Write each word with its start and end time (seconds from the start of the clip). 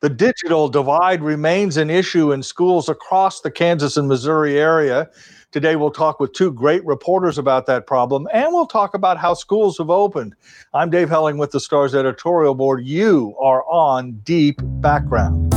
The 0.00 0.08
digital 0.08 0.70
divide 0.70 1.20
remains 1.20 1.76
an 1.76 1.90
issue 1.90 2.32
in 2.32 2.42
schools 2.42 2.88
across 2.88 3.42
the 3.42 3.50
Kansas 3.50 3.98
and 3.98 4.08
Missouri 4.08 4.58
area. 4.58 5.10
Today, 5.52 5.76
we'll 5.76 5.90
talk 5.90 6.20
with 6.20 6.32
two 6.32 6.52
great 6.52 6.82
reporters 6.86 7.36
about 7.36 7.66
that 7.66 7.86
problem, 7.86 8.26
and 8.32 8.46
we'll 8.50 8.66
talk 8.66 8.94
about 8.94 9.18
how 9.18 9.34
schools 9.34 9.76
have 9.76 9.90
opened. 9.90 10.34
I'm 10.72 10.88
Dave 10.88 11.10
Helling 11.10 11.36
with 11.36 11.50
the 11.50 11.60
Stars 11.60 11.94
editorial 11.94 12.54
board. 12.54 12.86
You 12.86 13.36
are 13.38 13.62
on 13.64 14.12
Deep 14.24 14.62
Background. 14.62 15.52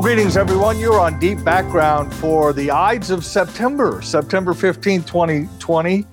Well, 0.00 0.14
greetings, 0.14 0.38
everyone. 0.38 0.80
You're 0.80 0.98
on 0.98 1.18
Deep 1.18 1.44
Background 1.44 2.14
for 2.14 2.54
the 2.54 2.70
Ides 2.70 3.10
of 3.10 3.22
September, 3.22 4.00
September 4.00 4.54
15, 4.54 5.02
2020 5.02 6.06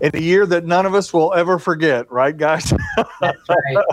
in 0.00 0.10
a 0.14 0.20
year 0.20 0.46
that 0.46 0.66
none 0.66 0.84
of 0.84 0.96
us 0.96 1.12
will 1.12 1.32
ever 1.34 1.56
forget, 1.60 2.10
right, 2.10 2.36
guys? 2.36 2.74
That's 3.20 3.38
right. 3.48 3.84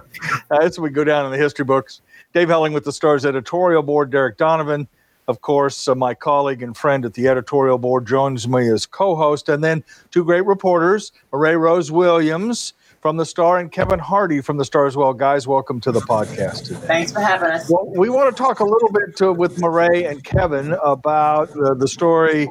As 0.59 0.79
we 0.79 0.89
go 0.89 1.03
down 1.03 1.27
in 1.27 1.31
the 1.31 1.38
history 1.38 1.65
books, 1.65 2.02
Dave 2.34 2.49
Helling 2.49 2.73
with 2.73 2.84
the 2.84 2.91
Stars 2.91 3.27
editorial 3.27 3.84
board, 3.84 4.09
Derek 4.09 4.38
Donovan, 4.38 4.88
of 5.27 5.41
course, 5.41 5.88
uh, 5.88 5.93
my 5.93 6.15
colleague 6.15 6.63
and 6.63 6.76
friend 6.76 7.05
at 7.05 7.13
the 7.13 7.27
editorial 7.27 7.77
board, 7.77 8.07
joins 8.07 8.48
me 8.48 8.67
as 8.70 8.88
co 8.88 9.15
host, 9.15 9.49
and 9.49 9.63
then 9.63 9.84
two 10.09 10.23
great 10.23 10.48
reporters, 10.48 11.12
Ray 11.31 11.55
Rose 11.55 11.91
Williams 11.91 12.73
from 13.07 13.16
the 13.16 13.25
Star 13.25 13.57
and 13.57 13.71
Kevin 13.71 13.99
Hardy 13.99 14.41
from 14.41 14.57
the 14.57 14.66
Star 14.66 14.85
as 14.85 14.97
well. 14.97 15.13
Guys, 15.13 15.48
welcome 15.48 15.79
to 15.79 15.93
the 15.93 16.02
podcast 16.02 16.65
today. 16.65 16.88
Thanks 16.88 17.13
for 17.13 17.21
having 17.21 17.52
us. 17.52 17.71
Well, 17.71 17.89
we 17.95 18.09
want 18.09 18.35
to 18.35 18.38
talk 18.38 18.59
a 18.59 18.65
little 18.65 18.91
bit 18.91 19.15
to, 19.20 19.31
with 19.31 19.61
Murray 19.61 20.03
and 20.03 20.21
Kevin 20.25 20.73
about 20.84 21.49
uh, 21.51 21.73
the 21.73 21.88
story 21.88 22.49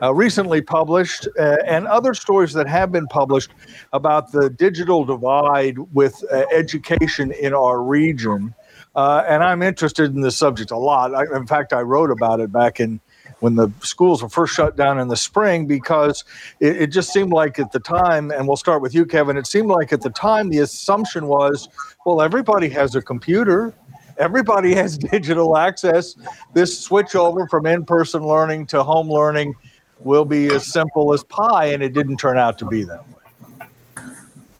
uh, 0.00 0.14
recently 0.14 0.62
published 0.62 1.28
uh, 1.38 1.58
and 1.66 1.86
other 1.86 2.14
stories 2.14 2.54
that 2.54 2.66
have 2.66 2.90
been 2.90 3.06
published 3.08 3.50
about 3.92 4.32
the 4.32 4.48
digital 4.48 5.04
divide 5.04 5.76
with 5.92 6.24
uh, 6.32 6.46
education 6.54 7.30
in 7.32 7.52
our 7.52 7.82
region. 7.82 8.54
Uh, 8.96 9.24
and 9.28 9.44
I'm 9.44 9.60
interested 9.60 10.14
in 10.14 10.22
this 10.22 10.38
subject 10.38 10.70
a 10.70 10.78
lot. 10.78 11.14
I, 11.14 11.24
in 11.36 11.46
fact, 11.46 11.74
I 11.74 11.82
wrote 11.82 12.10
about 12.10 12.40
it 12.40 12.50
back 12.50 12.80
in 12.80 12.98
when 13.40 13.54
the 13.54 13.70
schools 13.82 14.22
were 14.22 14.28
first 14.28 14.54
shut 14.54 14.76
down 14.76 14.98
in 14.98 15.08
the 15.08 15.16
spring 15.16 15.66
because 15.66 16.24
it, 16.60 16.82
it, 16.82 16.86
just 16.88 17.12
seemed 17.12 17.32
like 17.32 17.58
at 17.58 17.72
the 17.72 17.80
time, 17.80 18.30
and 18.30 18.46
we'll 18.46 18.56
start 18.56 18.82
with 18.82 18.94
you, 18.94 19.06
Kevin, 19.06 19.36
it 19.36 19.46
seemed 19.46 19.68
like 19.68 19.92
at 19.92 20.00
the 20.00 20.10
time 20.10 20.48
the 20.48 20.58
assumption 20.58 21.26
was, 21.26 21.68
well, 22.04 22.20
everybody 22.20 22.68
has 22.68 22.94
a 22.94 23.02
computer. 23.02 23.74
Everybody 24.18 24.74
has 24.76 24.98
digital 24.98 25.56
access. 25.56 26.16
This 26.54 26.78
switch 26.78 27.14
over 27.14 27.46
from 27.48 27.66
in 27.66 27.84
person 27.84 28.26
learning 28.26 28.66
to 28.68 28.82
home 28.82 29.10
learning 29.10 29.54
will 30.00 30.24
be 30.24 30.48
as 30.48 30.66
simple 30.66 31.12
as 31.12 31.24
pie, 31.24 31.66
and 31.66 31.82
it 31.82 31.92
didn't 31.92 32.18
turn 32.18 32.38
out 32.38 32.58
to 32.58 32.66
be 32.66 32.84
that 32.84 33.04
way. 33.08 34.06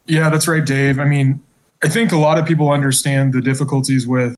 Yeah, 0.05 0.29
that's 0.29 0.47
right, 0.47 0.65
Dave. 0.65 0.99
I 0.99 1.05
mean, 1.05 1.41
I 1.83 1.87
think 1.87 2.11
a 2.11 2.17
lot 2.17 2.37
of 2.37 2.45
people 2.45 2.71
understand 2.71 3.31
the 3.31 3.41
difficulties 3.41 4.07
with 4.07 4.35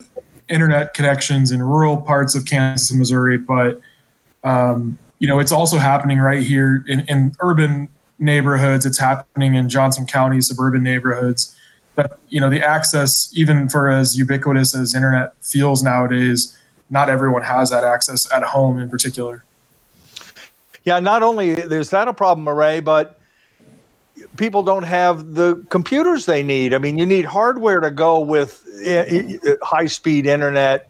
internet 0.50 0.94
connections 0.94 1.52
in 1.52 1.64
rural 1.64 1.98
parts 1.98 2.36
of 2.36 2.46
Kansas 2.46 2.92
and 2.92 3.00
Missouri, 3.00 3.38
but 3.38 3.80
um, 4.44 4.98
you 5.20 5.28
know, 5.28 5.40
it's 5.40 5.52
also 5.52 5.78
happening 5.78 6.20
right 6.20 6.42
here 6.42 6.84
in, 6.88 7.02
in 7.02 7.36
urban 7.40 7.90
neighborhoods. 8.18 8.86
It's 8.86 8.98
happening 8.98 9.56
in 9.56 9.70
Johnson 9.70 10.06
County 10.06 10.42
suburban 10.42 10.84
neighborhoods. 10.84 11.56
But 11.96 12.20
you 12.30 12.40
know, 12.40 12.50
the 12.50 12.66
access, 12.66 13.32
even 13.36 13.70
for 13.70 13.90
as 13.90 14.18
ubiquitous 14.18 14.76
as 14.76 14.96
internet 14.96 15.34
feels 15.42 15.84
nowadays, 15.84 16.58
not 16.90 17.10
everyone 17.10 17.44
has 17.44 17.70
that 17.70 17.84
access 17.84 18.32
at 18.32 18.44
home 18.44 18.80
in 18.80 18.90
particular. 18.90 19.44
Yeah, 20.84 21.00
not 21.00 21.22
only 21.22 21.54
there's 21.54 21.90
that 21.92 22.08
a 22.08 22.14
problem, 22.14 22.44
Murray, 22.46 22.80
but 22.80 23.20
people 24.38 24.64
don't 24.64 24.84
have 24.84 25.34
the 25.36 25.64
computers 25.70 26.26
they 26.26 26.44
need. 26.44 26.74
I 26.74 26.78
mean, 26.78 26.98
you 26.98 27.06
need 27.06 27.26
hardware 27.26 27.80
to 27.80 27.92
go 27.92 28.20
with 28.20 28.64
eh, 28.84 29.38
eh, 29.44 29.56
high 29.62 29.86
speed 29.86 30.26
internet. 30.26 30.90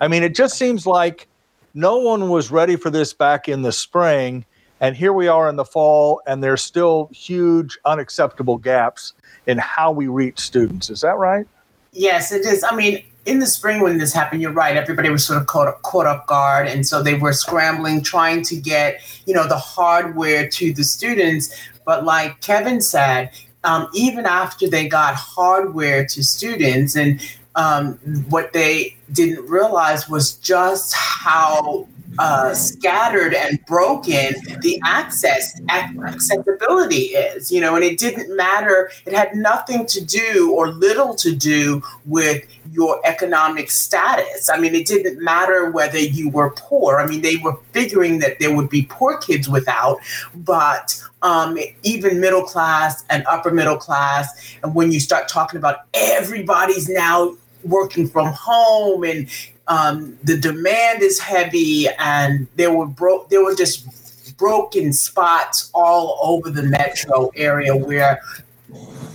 I 0.00 0.08
mean, 0.08 0.22
it 0.22 0.34
just 0.34 0.56
seems 0.56 0.86
like 0.86 1.26
no 1.74 1.98
one 1.98 2.28
was 2.28 2.50
ready 2.50 2.76
for 2.76 2.90
this 2.90 3.12
back 3.12 3.48
in 3.48 3.62
the 3.62 3.72
spring. 3.72 4.44
And 4.80 4.96
here 4.96 5.12
we 5.12 5.28
are 5.28 5.48
in 5.48 5.54
the 5.56 5.64
fall, 5.64 6.20
and 6.26 6.42
there's 6.42 6.62
still 6.62 7.08
huge, 7.12 7.78
unacceptable 7.84 8.58
gaps 8.58 9.12
in 9.46 9.58
how 9.58 9.92
we 9.92 10.08
reach 10.08 10.40
students. 10.40 10.90
Is 10.90 11.02
that 11.02 11.16
right? 11.18 11.46
Yes, 11.92 12.32
it 12.32 12.44
is. 12.44 12.64
I 12.64 12.74
mean, 12.74 13.04
in 13.24 13.38
the 13.38 13.46
spring 13.46 13.80
when 13.80 13.98
this 13.98 14.12
happened, 14.12 14.42
you're 14.42 14.52
right. 14.52 14.76
Everybody 14.76 15.08
was 15.08 15.24
sort 15.24 15.40
of 15.40 15.46
caught, 15.46 15.80
caught 15.82 16.06
up 16.06 16.26
guard, 16.26 16.66
and 16.66 16.86
so 16.86 17.02
they 17.02 17.14
were 17.14 17.32
scrambling, 17.32 18.02
trying 18.02 18.42
to 18.44 18.56
get 18.56 19.00
you 19.26 19.34
know 19.34 19.46
the 19.46 19.58
hardware 19.58 20.48
to 20.48 20.72
the 20.72 20.84
students. 20.84 21.54
But 21.84 22.04
like 22.04 22.40
Kevin 22.40 22.80
said, 22.80 23.30
um, 23.64 23.88
even 23.94 24.26
after 24.26 24.68
they 24.68 24.88
got 24.88 25.14
hardware 25.14 26.04
to 26.06 26.24
students, 26.24 26.96
and 26.96 27.20
um, 27.54 27.94
what 28.28 28.52
they 28.52 28.96
didn't 29.12 29.46
realize 29.48 30.08
was 30.08 30.34
just 30.34 30.94
how 30.94 31.86
uh, 32.18 32.54
scattered 32.54 33.34
and 33.34 33.64
broken 33.66 34.34
the 34.60 34.80
access 34.84 35.60
accessibility 35.70 37.14
is 37.16 37.50
you 37.50 37.60
know 37.60 37.74
and 37.74 37.84
it 37.84 37.98
didn't 37.98 38.34
matter. 38.36 38.90
It 39.06 39.14
had 39.14 39.34
nothing 39.34 39.86
to 39.86 40.04
do 40.04 40.52
or 40.52 40.68
little 40.68 41.14
to 41.16 41.34
do 41.34 41.82
with 42.04 42.44
your 42.70 43.00
economic 43.04 43.70
status. 43.70 44.50
I 44.50 44.58
mean 44.58 44.74
it 44.74 44.86
didn't 44.86 45.22
matter 45.22 45.70
whether 45.70 45.98
you 45.98 46.28
were 46.28 46.50
poor. 46.50 46.98
I 46.98 47.06
mean 47.06 47.22
they 47.22 47.36
were 47.36 47.56
figuring 47.72 48.18
that 48.18 48.38
there 48.38 48.54
would 48.54 48.68
be 48.68 48.86
poor 48.90 49.16
kids 49.18 49.48
without 49.48 49.98
but 50.34 51.02
um, 51.22 51.56
even 51.82 52.20
middle 52.20 52.42
class 52.42 53.04
and 53.08 53.24
upper 53.26 53.50
middle 53.50 53.76
class 53.76 54.56
and 54.62 54.74
when 54.74 54.92
you 54.92 55.00
start 55.00 55.28
talking 55.28 55.56
about 55.56 55.86
everybody's 55.94 56.88
now 56.88 57.36
working 57.64 58.08
from 58.08 58.32
home 58.32 59.04
and 59.04 59.28
um, 59.68 60.18
the 60.24 60.36
demand 60.36 61.02
is 61.02 61.18
heavy 61.18 61.86
and 61.98 62.46
there 62.56 62.72
were 62.72 62.86
broke 62.86 63.28
there 63.30 63.44
were 63.44 63.54
just 63.54 64.36
broken 64.36 64.92
spots 64.92 65.70
all 65.72 66.18
over 66.22 66.50
the 66.50 66.62
metro 66.62 67.30
area 67.36 67.74
where 67.76 68.20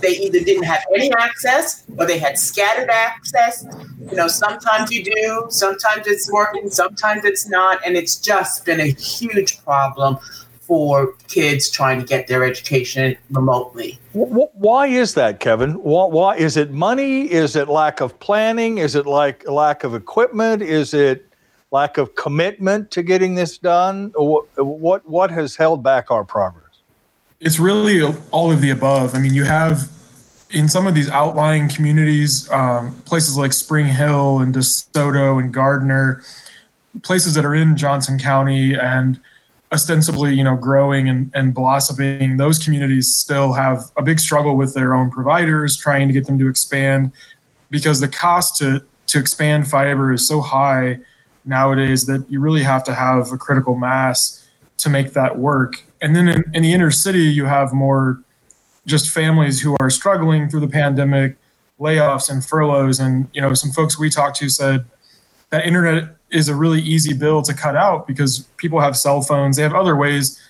they 0.00 0.10
either 0.10 0.40
didn't 0.40 0.62
have 0.62 0.84
any 0.94 1.12
access 1.12 1.84
or 1.96 2.06
they 2.06 2.18
had 2.18 2.38
scattered 2.38 2.88
access. 2.88 3.66
You 4.10 4.16
know 4.16 4.28
sometimes 4.28 4.90
you 4.90 5.04
do 5.04 5.46
sometimes 5.50 6.06
it's 6.06 6.32
working 6.32 6.70
sometimes 6.70 7.24
it's 7.24 7.48
not 7.48 7.80
and 7.84 7.96
it's 7.96 8.16
just 8.16 8.64
been 8.64 8.80
a 8.80 8.86
huge 8.92 9.62
problem 9.64 10.18
for 10.68 11.14
kids 11.28 11.70
trying 11.70 11.98
to 11.98 12.04
get 12.04 12.26
their 12.26 12.44
education 12.44 13.16
remotely. 13.30 13.98
Why 14.12 14.86
is 14.86 15.14
that, 15.14 15.40
Kevin? 15.40 15.72
Why, 15.72 16.36
is 16.36 16.58
it 16.58 16.70
money? 16.70 17.22
Is 17.22 17.56
it 17.56 17.68
lack 17.68 18.00
of 18.00 18.20
planning? 18.20 18.76
Is 18.76 18.94
it 18.94 19.06
like 19.06 19.48
lack 19.48 19.82
of 19.82 19.94
equipment? 19.94 20.60
Is 20.60 20.92
it 20.92 21.26
lack 21.70 21.96
of 21.96 22.14
commitment 22.14 22.90
to 22.92 23.02
getting 23.02 23.34
this 23.34 23.56
done? 23.56 24.12
What 24.16 25.08
what 25.08 25.30
has 25.30 25.56
held 25.56 25.82
back 25.82 26.10
our 26.10 26.22
progress? 26.22 26.64
It's 27.40 27.58
really 27.58 28.02
all 28.30 28.52
of 28.52 28.60
the 28.60 28.70
above. 28.70 29.14
I 29.14 29.20
mean, 29.20 29.32
you 29.32 29.44
have 29.44 29.88
in 30.50 30.68
some 30.68 30.86
of 30.86 30.94
these 30.94 31.08
outlying 31.10 31.68
communities, 31.68 32.50
um, 32.50 32.94
places 33.02 33.36
like 33.36 33.52
Spring 33.52 33.86
Hill 33.86 34.40
and 34.40 34.54
DeSoto 34.54 35.38
and 35.38 35.52
Gardner, 35.52 36.22
places 37.02 37.34
that 37.34 37.44
are 37.44 37.54
in 37.54 37.76
Johnson 37.76 38.18
County 38.18 38.74
and 38.74 39.20
ostensibly 39.72 40.34
you 40.34 40.42
know 40.42 40.56
growing 40.56 41.08
and, 41.08 41.30
and 41.34 41.52
blossoming 41.52 42.38
those 42.38 42.58
communities 42.58 43.14
still 43.14 43.52
have 43.52 43.82
a 43.98 44.02
big 44.02 44.18
struggle 44.18 44.56
with 44.56 44.72
their 44.74 44.94
own 44.94 45.10
providers 45.10 45.76
trying 45.76 46.08
to 46.08 46.14
get 46.14 46.26
them 46.26 46.38
to 46.38 46.48
expand 46.48 47.12
because 47.70 48.00
the 48.00 48.08
cost 48.08 48.56
to 48.56 48.82
to 49.06 49.18
expand 49.18 49.68
fiber 49.68 50.12
is 50.12 50.26
so 50.26 50.40
high 50.40 50.98
nowadays 51.44 52.06
that 52.06 52.24
you 52.30 52.40
really 52.40 52.62
have 52.62 52.84
to 52.84 52.94
have 52.94 53.32
a 53.32 53.38
critical 53.38 53.74
mass 53.74 54.46
to 54.76 54.88
make 54.88 55.14
that 55.14 55.38
work. 55.38 55.82
And 56.00 56.14
then 56.14 56.28
in, 56.28 56.44
in 56.54 56.62
the 56.62 56.72
inner 56.72 56.90
city 56.90 57.24
you 57.24 57.46
have 57.46 57.72
more 57.72 58.22
just 58.86 59.10
families 59.10 59.60
who 59.60 59.76
are 59.80 59.90
struggling 59.90 60.48
through 60.48 60.60
the 60.60 60.68
pandemic 60.68 61.36
layoffs 61.80 62.30
and 62.30 62.44
furloughs. 62.44 63.00
And 63.00 63.28
you 63.32 63.40
know 63.40 63.54
some 63.54 63.70
folks 63.70 63.98
we 63.98 64.10
talked 64.10 64.36
to 64.38 64.48
said 64.48 64.84
that 65.50 65.66
internet 65.66 66.16
is 66.30 66.48
a 66.48 66.54
really 66.54 66.80
easy 66.80 67.14
bill 67.14 67.42
to 67.42 67.54
cut 67.54 67.76
out 67.76 68.06
because 68.06 68.40
people 68.58 68.80
have 68.80 68.96
cell 68.96 69.22
phones. 69.22 69.56
They 69.56 69.62
have 69.62 69.74
other 69.74 69.96
ways 69.96 70.40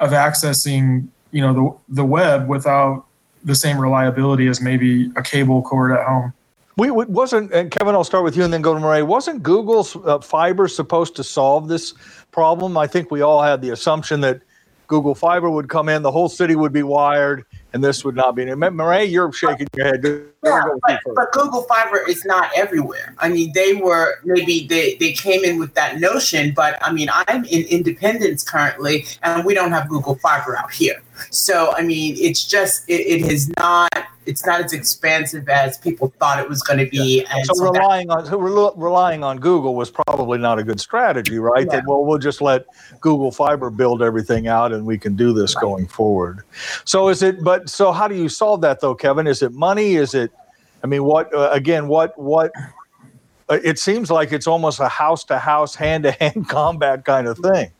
of 0.00 0.10
accessing 0.10 1.08
you 1.30 1.40
know 1.40 1.52
the, 1.88 1.94
the 1.96 2.04
web 2.04 2.48
without 2.48 3.06
the 3.44 3.54
same 3.54 3.78
reliability 3.78 4.46
as 4.46 4.60
maybe 4.60 5.10
a 5.16 5.22
cable 5.22 5.62
cord 5.62 5.92
at 5.92 6.06
home. 6.06 6.32
We 6.76 6.90
wasn't 6.90 7.52
and 7.52 7.70
kevin 7.70 7.94
i'll 7.94 8.02
start 8.02 8.24
with 8.24 8.36
you 8.36 8.42
and 8.42 8.52
then 8.52 8.60
go 8.60 8.74
to 8.74 8.80
murray 8.80 9.02
wasn't 9.02 9.44
google's 9.44 9.94
uh, 9.94 10.18
fiber 10.18 10.66
supposed 10.66 11.14
to 11.16 11.22
solve 11.22 11.68
this 11.68 11.94
problem? 12.34 12.76
I 12.76 12.86
think 12.86 13.10
we 13.10 13.22
all 13.22 13.40
had 13.40 13.62
the 13.62 13.70
assumption 13.70 14.20
that 14.22 14.42
Google 14.88 15.14
Fiber 15.14 15.48
would 15.48 15.70
come 15.70 15.88
in, 15.88 16.02
the 16.02 16.10
whole 16.10 16.28
city 16.28 16.56
would 16.56 16.72
be 16.72 16.82
wired, 16.82 17.46
and 17.74 17.82
this 17.82 18.04
would 18.04 18.14
not 18.14 18.36
be. 18.36 18.46
Murray, 18.54 19.04
you're 19.04 19.32
shaking 19.32 19.66
your 19.76 19.86
head. 19.86 20.04
Yeah, 20.44 20.62
but, 20.86 21.00
but, 21.14 21.32
Google 21.32 21.62
Fiber 21.62 22.08
is 22.08 22.24
not 22.24 22.50
everywhere. 22.56 23.14
I 23.18 23.28
mean, 23.28 23.50
they 23.52 23.74
were 23.74 24.20
maybe 24.24 24.66
they, 24.68 24.94
they 24.94 25.12
came 25.12 25.44
in 25.44 25.58
with 25.58 25.74
that 25.74 25.98
notion, 25.98 26.52
but 26.54 26.78
I 26.80 26.92
mean, 26.92 27.08
I'm 27.12 27.44
in 27.46 27.64
Independence 27.64 28.48
currently, 28.48 29.06
and 29.22 29.44
we 29.44 29.54
don't 29.54 29.72
have 29.72 29.88
Google 29.88 30.14
Fiber 30.14 30.56
out 30.56 30.72
here. 30.72 31.02
So 31.30 31.74
I 31.76 31.82
mean, 31.82 32.16
it's 32.18 32.44
just 32.44 32.88
it, 32.88 33.00
it 33.00 33.32
is 33.32 33.50
not 33.56 33.90
it's 34.26 34.46
not 34.46 34.62
as 34.62 34.72
expansive 34.72 35.48
as 35.48 35.78
people 35.78 36.12
thought 36.18 36.40
it 36.40 36.48
was 36.48 36.62
going 36.62 36.78
to 36.78 36.86
be. 36.86 37.22
Yeah. 37.22 37.42
so, 37.44 37.54
so, 37.54 37.72
relying 37.72 38.08
that, 38.08 38.18
on 38.18 38.26
so 38.26 38.38
relying 38.38 39.22
on 39.22 39.38
Google 39.38 39.74
was 39.74 39.90
probably 39.90 40.38
not 40.38 40.58
a 40.58 40.64
good 40.64 40.80
strategy, 40.80 41.38
right? 41.38 41.66
Yeah. 41.66 41.76
That 41.76 41.86
well, 41.86 42.04
we'll 42.04 42.18
just 42.18 42.40
let 42.40 42.66
Google 43.00 43.30
Fiber 43.30 43.70
build 43.70 44.02
everything 44.02 44.48
out, 44.48 44.72
and 44.72 44.86
we 44.86 44.98
can 44.98 45.16
do 45.16 45.32
this 45.32 45.54
right. 45.56 45.62
going 45.62 45.86
forward. 45.86 46.40
So 46.84 47.08
is 47.08 47.22
it? 47.22 47.42
But 47.42 47.68
so 47.68 47.92
how 47.92 48.08
do 48.08 48.14
you 48.14 48.28
solve 48.28 48.60
that 48.62 48.80
though, 48.80 48.94
Kevin? 48.94 49.26
Is 49.26 49.42
it 49.42 49.52
money? 49.52 49.94
Is 49.94 50.14
it? 50.14 50.32
I 50.82 50.86
mean, 50.86 51.04
what 51.04 51.34
uh, 51.34 51.50
again? 51.52 51.88
What 51.88 52.18
what? 52.18 52.52
Uh, 53.48 53.58
it 53.62 53.78
seems 53.78 54.10
like 54.10 54.32
it's 54.32 54.46
almost 54.46 54.80
a 54.80 54.88
house 54.88 55.22
to 55.24 55.38
house, 55.38 55.74
hand 55.74 56.04
to 56.04 56.12
hand 56.12 56.48
combat 56.48 57.04
kind 57.04 57.26
of 57.26 57.38
thing. 57.38 57.70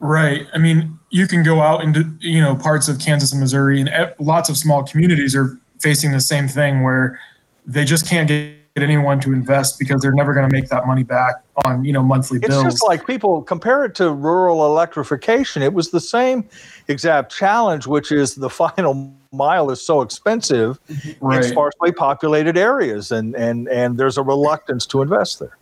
Right. 0.00 0.46
I 0.52 0.58
mean, 0.58 0.98
you 1.10 1.26
can 1.26 1.42
go 1.42 1.60
out 1.60 1.82
into 1.82 2.04
you 2.20 2.40
know 2.40 2.54
parts 2.54 2.88
of 2.88 2.98
Kansas 2.98 3.32
and 3.32 3.40
Missouri, 3.40 3.80
and 3.80 4.14
lots 4.18 4.48
of 4.48 4.56
small 4.56 4.84
communities 4.84 5.34
are 5.34 5.58
facing 5.80 6.12
the 6.12 6.20
same 6.20 6.48
thing 6.48 6.82
where 6.82 7.20
they 7.66 7.84
just 7.84 8.06
can't 8.06 8.28
get 8.28 8.58
anyone 8.76 9.20
to 9.20 9.32
invest 9.32 9.78
because 9.78 10.00
they're 10.00 10.12
never 10.12 10.34
going 10.34 10.48
to 10.48 10.52
make 10.52 10.68
that 10.68 10.86
money 10.86 11.02
back 11.02 11.36
on 11.64 11.84
you 11.84 11.92
know 11.92 12.02
monthly 12.02 12.38
bills. 12.38 12.64
It's 12.64 12.74
just 12.74 12.86
like 12.86 13.06
people 13.06 13.42
compare 13.42 13.84
it 13.84 13.94
to 13.96 14.12
rural 14.12 14.66
electrification. 14.66 15.62
It 15.62 15.72
was 15.72 15.90
the 15.90 16.00
same 16.00 16.48
exact 16.88 17.34
challenge, 17.34 17.86
which 17.86 18.12
is 18.12 18.34
the 18.34 18.50
final 18.64 19.14
mile 19.32 19.70
is 19.70 19.82
so 19.82 20.00
expensive 20.00 20.78
right. 21.20 21.44
in 21.44 21.50
sparsely 21.50 21.92
populated 21.92 22.56
areas, 22.56 23.10
and 23.10 23.34
and 23.34 23.68
and 23.68 23.98
there's 23.98 24.18
a 24.18 24.22
reluctance 24.22 24.86
to 24.86 25.02
invest 25.02 25.40
there. 25.40 25.56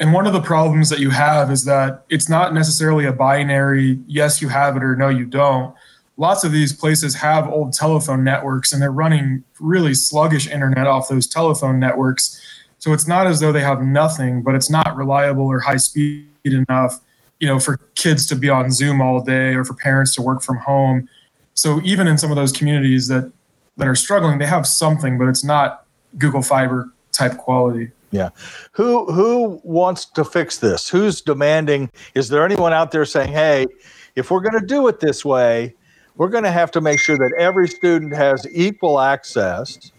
And 0.00 0.12
one 0.12 0.26
of 0.26 0.32
the 0.32 0.40
problems 0.40 0.88
that 0.90 1.00
you 1.00 1.10
have 1.10 1.50
is 1.50 1.64
that 1.64 2.04
it's 2.08 2.28
not 2.28 2.54
necessarily 2.54 3.06
a 3.06 3.12
binary 3.12 3.98
yes 4.06 4.40
you 4.40 4.48
have 4.48 4.76
it 4.76 4.82
or 4.82 4.94
no 4.94 5.08
you 5.08 5.26
don't 5.26 5.74
lots 6.18 6.44
of 6.44 6.52
these 6.52 6.72
places 6.72 7.14
have 7.14 7.48
old 7.48 7.72
telephone 7.72 8.22
networks 8.22 8.72
and 8.72 8.82
they're 8.82 8.92
running 8.92 9.42
really 9.60 9.94
sluggish 9.94 10.46
internet 10.48 10.86
off 10.86 11.08
those 11.08 11.26
telephone 11.26 11.78
networks. 11.78 12.38
So 12.80 12.92
it's 12.92 13.06
not 13.06 13.26
as 13.26 13.40
though 13.40 13.52
they 13.52 13.62
have 13.62 13.80
nothing, 13.80 14.42
but 14.42 14.54
it's 14.54 14.68
not 14.68 14.94
reliable 14.96 15.46
or 15.46 15.60
high 15.60 15.76
speed 15.76 16.26
enough, 16.44 17.00
you 17.38 17.46
know, 17.46 17.58
for 17.58 17.78
kids 17.94 18.26
to 18.26 18.36
be 18.36 18.50
on 18.50 18.70
Zoom 18.70 19.00
all 19.00 19.22
day 19.22 19.54
or 19.54 19.64
for 19.64 19.74
parents 19.74 20.14
to 20.16 20.22
work 20.22 20.42
from 20.42 20.58
home. 20.58 21.08
So 21.54 21.80
even 21.82 22.06
in 22.06 22.18
some 22.18 22.30
of 22.30 22.36
those 22.36 22.52
communities 22.52 23.08
that 23.08 23.32
that 23.76 23.86
are 23.86 23.94
struggling, 23.94 24.38
they 24.38 24.46
have 24.46 24.66
something, 24.66 25.18
but 25.18 25.28
it's 25.28 25.44
not 25.44 25.86
Google 26.18 26.42
Fiber 26.42 26.92
type 27.12 27.36
quality. 27.36 27.92
Yeah. 28.10 28.30
Who 28.72 29.12
who 29.12 29.60
wants 29.64 30.06
to 30.06 30.24
fix 30.24 30.58
this? 30.58 30.88
Who's 30.88 31.20
demanding? 31.20 31.90
Is 32.14 32.28
there 32.28 32.44
anyone 32.44 32.72
out 32.72 32.90
there 32.90 33.04
saying, 33.04 33.32
"Hey, 33.32 33.66
if 34.14 34.30
we're 34.30 34.40
going 34.40 34.58
to 34.60 34.66
do 34.66 34.88
it 34.88 35.00
this 35.00 35.24
way, 35.24 35.74
we're 36.16 36.28
going 36.28 36.44
to 36.44 36.50
have 36.50 36.70
to 36.72 36.80
make 36.80 37.00
sure 37.00 37.16
that 37.16 37.32
every 37.38 37.68
student 37.68 38.14
has 38.14 38.46
equal 38.50 38.98
access 38.98 39.92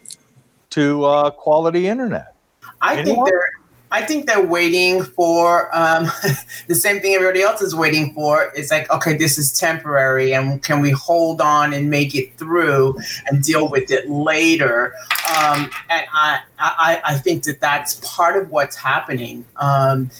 to 0.71 1.03
uh, 1.05 1.29
quality 1.31 1.87
internet. 1.87 2.35
I 2.81 2.97
Anyone? 2.97 3.05
think 3.05 3.29
they're. 3.29 3.51
I 3.91 4.03
think 4.03 4.27
they're 4.27 4.45
waiting 4.45 5.03
for 5.03 5.75
um, 5.75 6.03
the 6.67 6.75
same 6.75 6.99
thing 7.01 7.15
everybody 7.15 7.41
else 7.41 7.61
is 7.61 7.73
waiting 7.73 8.13
for. 8.13 8.51
It's 8.55 8.71
like, 8.71 8.89
okay, 8.91 9.17
this 9.17 9.37
is 9.37 9.57
temporary, 9.57 10.33
and 10.33 10.61
can 10.61 10.79
we 10.79 10.91
hold 10.91 11.41
on 11.41 11.73
and 11.73 11.89
make 11.89 12.13
it 12.13 12.35
through 12.37 12.99
and 13.27 13.43
deal 13.43 13.67
with 13.67 13.89
it 13.89 14.09
later? 14.09 14.93
Um, 15.37 15.69
and 15.89 16.05
I, 16.13 16.39
I, 16.59 17.01
I 17.03 17.17
think 17.17 17.43
that 17.43 17.61
that's 17.61 17.95
part 18.03 18.41
of 18.41 18.51
what's 18.51 18.75
happening. 18.75 19.45
Um, 19.57 20.11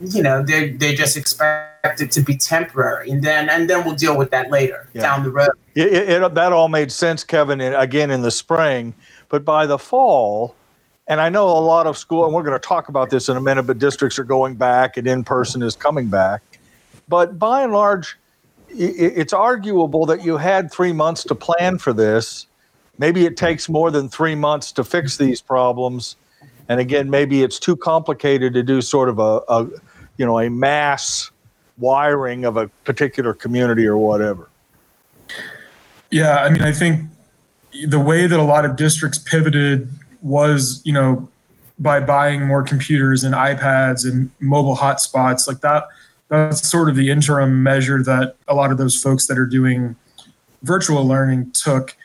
you 0.00 0.22
know, 0.22 0.42
they 0.42 0.70
they 0.70 0.94
just 0.94 1.16
expect 1.16 2.00
it 2.00 2.10
to 2.12 2.22
be 2.22 2.36
temporary, 2.36 3.10
and 3.10 3.22
then 3.22 3.50
and 3.50 3.68
then 3.68 3.84
we'll 3.84 3.94
deal 3.94 4.16
with 4.16 4.30
that 4.30 4.50
later 4.50 4.88
yeah. 4.94 5.02
down 5.02 5.22
the 5.22 5.30
road. 5.30 5.50
It, 5.74 5.92
it, 5.92 6.34
that 6.34 6.52
all 6.52 6.68
made 6.68 6.90
sense, 6.90 7.22
Kevin. 7.22 7.60
Again, 7.60 8.10
in 8.10 8.22
the 8.22 8.30
spring, 8.30 8.94
but 9.28 9.44
by 9.44 9.66
the 9.66 9.78
fall, 9.78 10.54
and 11.10 11.20
I 11.20 11.28
know 11.28 11.48
a 11.48 11.58
lot 11.58 11.88
of 11.88 11.98
school, 11.98 12.24
and 12.24 12.32
we're 12.32 12.44
going 12.44 12.58
to 12.58 12.66
talk 12.66 12.88
about 12.88 13.10
this 13.10 13.28
in 13.28 13.36
a 13.36 13.40
minute. 13.40 13.64
But 13.64 13.80
districts 13.80 14.16
are 14.20 14.24
going 14.24 14.54
back, 14.54 14.96
and 14.96 15.08
in 15.08 15.24
person 15.24 15.60
is 15.60 15.74
coming 15.74 16.08
back. 16.08 16.40
But 17.08 17.36
by 17.36 17.64
and 17.64 17.72
large, 17.72 18.16
it's 18.68 19.32
arguable 19.32 20.06
that 20.06 20.24
you 20.24 20.36
had 20.36 20.70
three 20.72 20.92
months 20.92 21.24
to 21.24 21.34
plan 21.34 21.78
for 21.78 21.92
this. 21.92 22.46
Maybe 22.96 23.26
it 23.26 23.36
takes 23.36 23.68
more 23.68 23.90
than 23.90 24.08
three 24.08 24.36
months 24.36 24.70
to 24.72 24.84
fix 24.84 25.16
these 25.16 25.40
problems. 25.40 26.14
And 26.68 26.78
again, 26.78 27.10
maybe 27.10 27.42
it's 27.42 27.58
too 27.58 27.76
complicated 27.76 28.54
to 28.54 28.62
do 28.62 28.80
sort 28.80 29.08
of 29.08 29.18
a, 29.18 29.40
a 29.48 29.68
you 30.16 30.24
know, 30.24 30.38
a 30.38 30.48
mass 30.48 31.32
wiring 31.78 32.44
of 32.44 32.56
a 32.56 32.68
particular 32.84 33.34
community 33.34 33.84
or 33.84 33.96
whatever. 33.96 34.48
Yeah, 36.12 36.36
I 36.36 36.50
mean, 36.50 36.62
I 36.62 36.70
think 36.70 37.10
the 37.84 37.98
way 37.98 38.28
that 38.28 38.38
a 38.38 38.44
lot 38.44 38.64
of 38.64 38.76
districts 38.76 39.18
pivoted 39.18 39.90
was, 40.22 40.82
you 40.84 40.92
know, 40.92 41.28
by 41.78 41.98
buying 41.98 42.46
more 42.46 42.62
computers 42.62 43.24
and 43.24 43.34
iPads 43.34 44.10
and 44.10 44.30
mobile 44.38 44.76
hotspots 44.76 45.48
like 45.48 45.60
that. 45.60 45.88
That's 46.28 46.68
sort 46.68 46.88
of 46.88 46.96
the 46.96 47.10
interim 47.10 47.62
measure 47.62 48.02
that 48.04 48.36
a 48.46 48.54
lot 48.54 48.70
of 48.70 48.78
those 48.78 49.00
folks 49.00 49.26
that 49.26 49.38
are 49.38 49.46
doing 49.46 49.96
virtual 50.62 51.04
learning 51.04 51.52
took, 51.52 51.96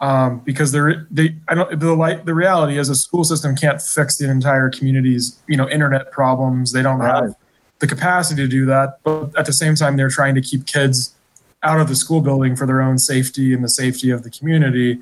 um, 0.00 0.38
because 0.40 0.72
they're 0.72 1.06
they 1.10 1.34
I 1.48 1.54
don't 1.54 1.78
the 1.78 1.94
like 1.94 2.24
the 2.24 2.34
reality 2.34 2.78
is 2.78 2.88
a 2.88 2.94
school 2.94 3.24
system 3.24 3.56
can't 3.56 3.82
fix 3.82 4.16
the 4.16 4.30
entire 4.30 4.70
community's 4.70 5.38
you 5.48 5.56
know 5.56 5.68
internet 5.68 6.12
problems. 6.12 6.72
They 6.72 6.82
don't 6.82 6.98
right. 6.98 7.24
have 7.24 7.34
the 7.80 7.86
capacity 7.86 8.42
to 8.42 8.48
do 8.48 8.64
that. 8.66 9.00
But 9.02 9.36
at 9.36 9.46
the 9.46 9.52
same 9.52 9.74
time, 9.74 9.96
they're 9.96 10.08
trying 10.08 10.34
to 10.36 10.40
keep 10.40 10.66
kids 10.66 11.14
out 11.62 11.80
of 11.80 11.88
the 11.88 11.96
school 11.96 12.20
building 12.20 12.56
for 12.56 12.66
their 12.66 12.80
own 12.80 12.98
safety 12.98 13.52
and 13.52 13.64
the 13.64 13.68
safety 13.68 14.10
of 14.10 14.22
the 14.22 14.30
community. 14.30 15.00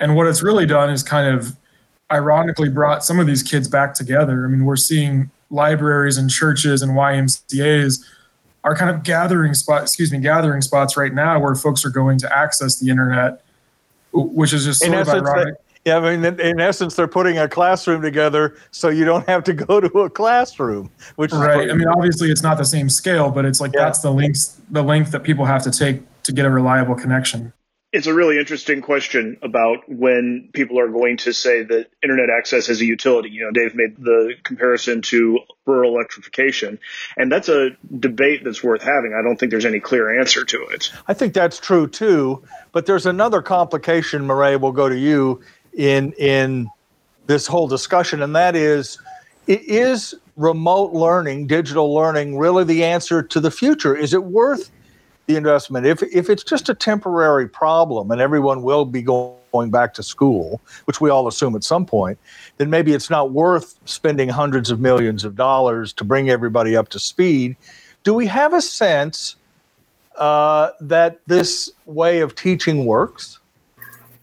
And 0.00 0.16
what 0.16 0.26
it's 0.26 0.42
really 0.42 0.66
done 0.66 0.90
is 0.90 1.02
kind 1.02 1.34
of 1.34 1.56
ironically 2.10 2.68
brought 2.68 3.04
some 3.04 3.18
of 3.18 3.26
these 3.26 3.42
kids 3.42 3.68
back 3.68 3.94
together. 3.94 4.44
I 4.44 4.48
mean, 4.48 4.64
we're 4.64 4.76
seeing 4.76 5.30
libraries 5.50 6.18
and 6.18 6.30
churches 6.30 6.82
and 6.82 6.92
YMCA's 6.92 8.04
are 8.64 8.76
kind 8.76 8.94
of 8.94 9.02
gathering 9.02 9.54
spot, 9.54 9.82
excuse 9.82 10.12
me, 10.12 10.18
gathering 10.18 10.60
spots 10.60 10.96
right 10.96 11.12
now 11.12 11.40
where 11.40 11.54
folks 11.54 11.84
are 11.84 11.90
going 11.90 12.18
to 12.18 12.36
access 12.36 12.78
the 12.78 12.90
internet, 12.90 13.42
which 14.12 14.52
is 14.52 14.64
just 14.64 14.84
sort 14.84 14.94
of 14.94 15.08
ironic. 15.08 15.54
Yeah, 15.84 15.96
I 15.96 16.16
mean, 16.16 16.24
in, 16.24 16.38
in, 16.38 16.60
essence, 16.60 16.94
they're 16.94 17.08
putting 17.08 17.38
a 17.38 17.48
classroom 17.48 18.02
together 18.02 18.56
so 18.70 18.88
you 18.88 19.04
don't 19.04 19.26
have 19.26 19.42
to 19.44 19.52
go 19.52 19.80
to 19.80 19.98
a 20.00 20.10
classroom. 20.10 20.90
Which 21.16 21.32
right. 21.32 21.70
I 21.70 21.74
mean, 21.74 21.88
obviously, 21.88 22.30
it's 22.30 22.42
not 22.42 22.56
the 22.56 22.64
same 22.64 22.88
scale, 22.88 23.30
but 23.30 23.44
it's 23.44 23.60
like 23.60 23.72
yeah. 23.74 23.84
that's 23.84 23.98
the 23.98 24.12
length 24.12 24.60
the 24.70 24.82
length 24.82 25.10
that 25.10 25.24
people 25.24 25.44
have 25.44 25.62
to 25.64 25.72
take 25.72 26.02
to 26.22 26.32
get 26.32 26.44
a 26.44 26.50
reliable 26.50 26.94
connection. 26.94 27.52
It's 27.92 28.06
a 28.06 28.14
really 28.14 28.38
interesting 28.38 28.80
question 28.80 29.36
about 29.42 29.86
when 29.86 30.48
people 30.54 30.80
are 30.80 30.88
going 30.88 31.18
to 31.18 31.34
say 31.34 31.62
that 31.62 31.88
internet 32.02 32.30
access 32.30 32.70
is 32.70 32.80
a 32.80 32.86
utility. 32.86 33.28
You 33.28 33.42
know, 33.44 33.50
Dave 33.50 33.74
made 33.74 33.96
the 33.98 34.32
comparison 34.42 35.02
to 35.02 35.40
rural 35.66 35.94
electrification, 35.94 36.78
and 37.18 37.30
that's 37.30 37.50
a 37.50 37.76
debate 37.98 38.44
that's 38.44 38.64
worth 38.64 38.80
having. 38.80 39.12
I 39.14 39.22
don't 39.22 39.38
think 39.38 39.50
there's 39.50 39.66
any 39.66 39.78
clear 39.78 40.18
answer 40.18 40.42
to 40.42 40.62
it. 40.70 40.90
I 41.06 41.12
think 41.12 41.34
that's 41.34 41.60
true 41.60 41.86
too, 41.86 42.42
but 42.72 42.86
there's 42.86 43.04
another 43.04 43.42
complication, 43.42 44.24
Murray, 44.24 44.56
we'll 44.56 44.72
go 44.72 44.88
to 44.88 44.98
you 44.98 45.42
in 45.74 46.12
in 46.12 46.70
this 47.26 47.46
whole 47.46 47.68
discussion, 47.68 48.22
and 48.22 48.34
that 48.34 48.56
is, 48.56 48.98
is 49.46 50.14
remote 50.36 50.94
learning, 50.94 51.46
digital 51.46 51.92
learning, 51.94 52.38
really 52.38 52.64
the 52.64 52.84
answer 52.84 53.22
to 53.22 53.38
the 53.38 53.50
future? 53.50 53.94
Is 53.94 54.14
it 54.14 54.24
worth 54.24 54.70
the 55.26 55.36
investment? 55.36 55.86
If 55.86 56.02
if 56.02 56.30
it's 56.30 56.44
just 56.44 56.68
a 56.68 56.74
temporary 56.74 57.48
problem 57.48 58.10
and 58.10 58.20
everyone 58.20 58.62
will 58.62 58.84
be 58.84 59.02
going 59.02 59.36
going 59.52 59.70
back 59.70 59.94
to 59.94 60.02
school, 60.02 60.60
which 60.86 61.00
we 61.00 61.10
all 61.10 61.28
assume 61.28 61.54
at 61.54 61.62
some 61.62 61.86
point, 61.86 62.18
then 62.56 62.70
maybe 62.70 62.92
it's 62.92 63.10
not 63.10 63.30
worth 63.30 63.78
spending 63.84 64.28
hundreds 64.28 64.70
of 64.70 64.80
millions 64.80 65.24
of 65.24 65.36
dollars 65.36 65.92
to 65.92 66.04
bring 66.04 66.30
everybody 66.30 66.74
up 66.74 66.88
to 66.88 66.98
speed. 66.98 67.54
Do 68.02 68.14
we 68.14 68.26
have 68.26 68.54
a 68.54 68.62
sense 68.62 69.36
uh, 70.16 70.70
that 70.80 71.20
this 71.26 71.70
way 71.86 72.20
of 72.20 72.34
teaching 72.34 72.86
works? 72.86 73.38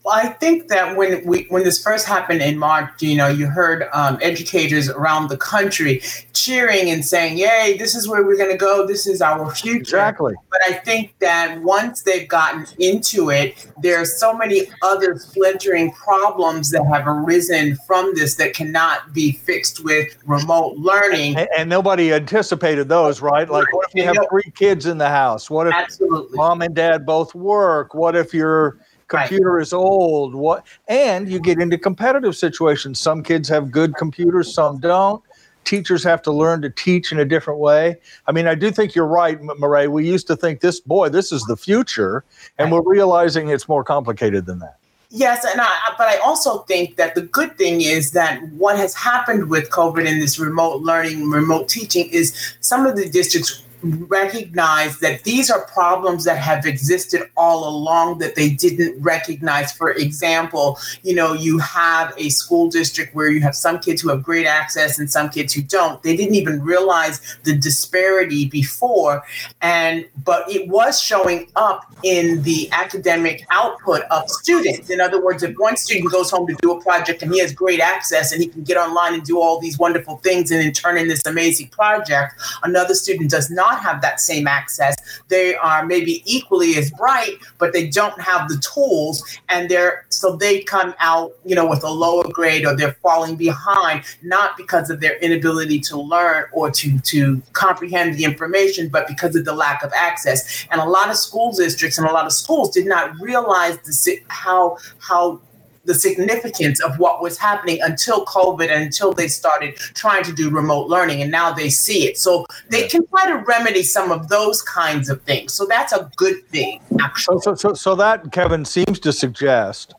I 0.09 0.29
think 0.29 0.67
that 0.67 0.95
when 0.95 1.25
we 1.25 1.45
when 1.49 1.63
this 1.63 1.81
first 1.81 2.07
happened 2.07 2.41
in 2.41 2.57
March, 2.57 3.01
you 3.01 3.15
know, 3.15 3.27
you 3.27 3.47
heard 3.47 3.87
um, 3.93 4.17
educators 4.21 4.89
around 4.89 5.29
the 5.29 5.37
country 5.37 6.01
cheering 6.33 6.89
and 6.89 7.05
saying, 7.05 7.37
"Yay, 7.37 7.77
this 7.77 7.95
is 7.95 8.07
where 8.07 8.23
we're 8.23 8.37
going 8.37 8.51
to 8.51 8.57
go. 8.57 8.87
This 8.87 9.07
is 9.07 9.21
our 9.21 9.53
future." 9.53 9.79
Exactly. 9.79 10.33
But 10.49 10.61
I 10.67 10.73
think 10.73 11.17
that 11.19 11.61
once 11.61 12.03
they've 12.03 12.27
gotten 12.27 12.65
into 12.79 13.29
it, 13.29 13.67
there 13.81 14.01
are 14.01 14.05
so 14.05 14.33
many 14.33 14.67
other 14.81 15.17
splintering 15.17 15.91
problems 15.91 16.71
that 16.71 16.83
have 16.85 17.07
arisen 17.07 17.77
from 17.87 18.13
this 18.15 18.35
that 18.35 18.53
cannot 18.53 19.13
be 19.13 19.31
fixed 19.31 19.83
with 19.83 20.17
remote 20.25 20.77
learning. 20.77 21.37
And, 21.37 21.49
and 21.57 21.69
nobody 21.69 22.13
anticipated 22.13 22.89
those, 22.89 23.21
right? 23.21 23.49
Like, 23.49 23.71
what 23.73 23.87
if 23.89 23.95
you 23.95 24.03
have 24.05 24.17
three 24.29 24.51
kids 24.55 24.85
in 24.85 24.97
the 24.97 25.09
house? 25.09 25.49
What 25.49 25.67
if 25.67 25.73
Absolutely. 25.73 26.35
mom 26.35 26.61
and 26.61 26.75
dad 26.75 27.05
both 27.05 27.35
work? 27.35 27.93
What 27.93 28.15
if 28.15 28.33
your 28.33 28.79
computer 29.09 29.53
right. 29.53 29.61
is 29.61 29.73
old? 29.73 30.33
What? 30.33 30.65
And 30.87 31.29
you 31.29 31.39
get 31.39 31.59
into 31.59 31.77
competitive 31.77 32.35
situations. 32.35 32.99
Some 32.99 33.21
kids 33.23 33.49
have 33.49 33.71
good 33.71 33.95
computers, 33.95 34.53
some 34.53 34.79
don't. 34.79 35.21
Teachers 35.65 36.03
have 36.03 36.21
to 36.23 36.31
learn 36.31 36.61
to 36.61 36.69
teach 36.69 37.11
in 37.11 37.19
a 37.19 37.25
different 37.25 37.59
way. 37.59 37.97
I 38.27 38.31
mean, 38.31 38.47
I 38.47 38.55
do 38.55 38.71
think 38.71 38.95
you're 38.95 39.05
right, 39.05 39.39
Murray. 39.59 39.87
We 39.87 40.07
used 40.07 40.25
to 40.27 40.35
think 40.35 40.61
this, 40.61 40.79
boy, 40.79 41.09
this 41.09 41.31
is 41.31 41.43
the 41.43 41.57
future, 41.57 42.23
and 42.57 42.71
we're 42.71 42.81
realizing 42.81 43.49
it's 43.49 43.67
more 43.67 43.83
complicated 43.83 44.45
than 44.45 44.59
that. 44.59 44.77
Yes, 45.11 45.43
and 45.43 45.59
I, 45.59 45.69
but 45.97 46.07
I 46.07 46.17
also 46.17 46.59
think 46.59 46.95
that 46.97 47.15
the 47.15 47.23
good 47.23 47.57
thing 47.57 47.81
is 47.81 48.11
that 48.11 48.41
what 48.53 48.77
has 48.77 48.93
happened 48.93 49.49
with 49.49 49.69
COVID 49.71 50.07
and 50.07 50.21
this 50.21 50.37
remote 50.39 50.81
learning, 50.81 51.29
remote 51.29 51.67
teaching 51.67 52.07
is 52.09 52.55
some 52.61 52.85
of 52.85 52.95
the 52.95 53.09
districts 53.09 53.63
recognize 53.81 55.00
that 55.00 55.24
these 55.24 55.50
are 55.50 55.65
problems 55.67 56.25
that 56.25 56.38
have 56.38 56.65
existed 56.65 57.29
all 57.38 57.67
along 57.67 58.19
that 58.19 58.36
they 58.36 58.50
didn't 58.50 59.01
recognize. 59.01 59.71
For 59.71 59.91
example, 59.91 60.77
you 61.03 61.15
know, 61.15 61.33
you 61.33 61.59
have 61.59 62.13
a 62.17 62.29
school 62.29 62.69
district 62.69 63.15
where 63.15 63.29
you 63.29 63.41
have 63.41 63.55
some 63.55 63.79
kids 63.79 64.01
who 64.01 64.09
have 64.09 64.24
great 64.24 64.45
access 64.45 65.00
and 65.00 65.09
some 65.09 65.29
kids 65.29 65.53
who 65.53 65.62
don't. 65.62 66.01
They 66.03 66.15
didn't 66.15 66.36
even 66.36 66.62
realize 66.62 67.38
the 67.43 67.55
disparity 67.55 68.45
before. 68.45 69.24
And 69.62 70.05
but 70.24 70.50
it 70.50 70.67
was 70.67 71.01
showing 71.01 71.48
up 71.55 71.86
in 72.03 72.41
the 72.43 72.69
academic 72.71 73.45
output 73.51 74.01
of 74.12 74.29
students. 74.29 74.89
In 74.89 75.00
other 75.00 75.24
words, 75.24 75.43
if 75.43 75.55
one 75.57 75.77
student 75.77 76.12
goes 76.12 76.31
home 76.31 76.48
to 76.48 76.55
do 76.62 76.71
a 76.71 76.81
project 76.81 77.21
and 77.21 77.33
he 77.33 77.39
has 77.39 77.53
great 77.53 77.79
access 77.79 78.31
and 78.31 78.41
he 78.41 78.48
can 78.48 78.63
get 78.63 78.77
online 78.77 79.13
and 79.13 79.24
do 79.24 79.39
all 79.39 79.59
these 79.59 79.77
wonderful 79.77 80.17
things 80.17 80.51
and 80.51 80.62
then 80.62 80.71
turn 80.71 80.98
in 80.98 81.07
this 81.07 81.25
amazing 81.25 81.69
project, 81.69 82.36
another 82.63 82.93
student 82.93 83.29
does 83.29 83.50
not 83.50 83.68
not 83.69 83.81
have 83.81 84.01
that 84.01 84.19
same 84.19 84.47
access. 84.47 84.95
They 85.27 85.55
are 85.55 85.85
maybe 85.85 86.23
equally 86.25 86.75
as 86.75 86.91
bright, 86.91 87.38
but 87.57 87.73
they 87.73 87.88
don't 87.89 88.19
have 88.21 88.49
the 88.49 88.57
tools, 88.57 89.23
and 89.49 89.69
they're 89.69 90.05
so 90.09 90.35
they 90.35 90.61
come 90.61 90.93
out, 90.99 91.33
you 91.45 91.55
know, 91.55 91.67
with 91.67 91.83
a 91.83 91.89
lower 91.89 92.23
grade 92.23 92.65
or 92.65 92.75
they're 92.75 92.97
falling 93.01 93.35
behind, 93.35 94.03
not 94.23 94.57
because 94.57 94.89
of 94.89 94.99
their 94.99 95.17
inability 95.17 95.79
to 95.79 95.97
learn 95.97 96.45
or 96.51 96.71
to 96.71 96.99
to 96.99 97.41
comprehend 97.53 98.15
the 98.15 98.23
information, 98.23 98.89
but 98.89 99.07
because 99.07 99.35
of 99.35 99.45
the 99.45 99.53
lack 99.53 99.83
of 99.83 99.91
access. 99.95 100.67
And 100.71 100.81
a 100.81 100.85
lot 100.85 101.09
of 101.09 101.17
school 101.17 101.51
districts 101.51 101.97
and 101.97 102.07
a 102.07 102.11
lot 102.11 102.25
of 102.25 102.33
schools 102.33 102.71
did 102.71 102.85
not 102.85 103.13
realize 103.19 103.77
the, 103.79 104.21
how 104.27 104.77
how 104.99 105.39
the 105.86 105.93
significance 105.93 106.81
of 106.81 107.00
what 107.00 107.21
was 107.21 107.38
happening 107.38 107.79
until 107.81 108.25
COVID 108.25 108.69
and 108.69 108.83
until 108.83 109.13
they 109.13 109.27
started 109.27 109.75
trying 109.75 110.24
to 110.24 110.33
do 110.33 110.50
remote 110.50 110.88
learning. 110.88 111.21
And 111.21 111.31
now 111.31 111.51
they 111.51 111.69
see 111.69 112.07
it. 112.07 112.17
So 112.17 112.45
they 112.69 112.88
can 112.88 113.05
try 113.07 113.27
to 113.27 113.38
remedy 113.38 113.83
some 113.83 114.12
of 114.12 114.29
those 114.29 114.62
kinds 114.62 115.09
of 115.09 115.21
things. 115.24 115.53
So 115.53 115.65
that's 115.65 115.93
a 115.93 116.09
good 116.15 116.48
thing, 116.50 116.81
actually. 117.01 117.39
So, 117.41 117.55
so, 117.55 117.74
so 117.74 117.95
that, 117.95 118.31
Kevin, 118.31 118.65
seems 118.65 119.00
to 119.00 119.13
suggest 119.13 119.93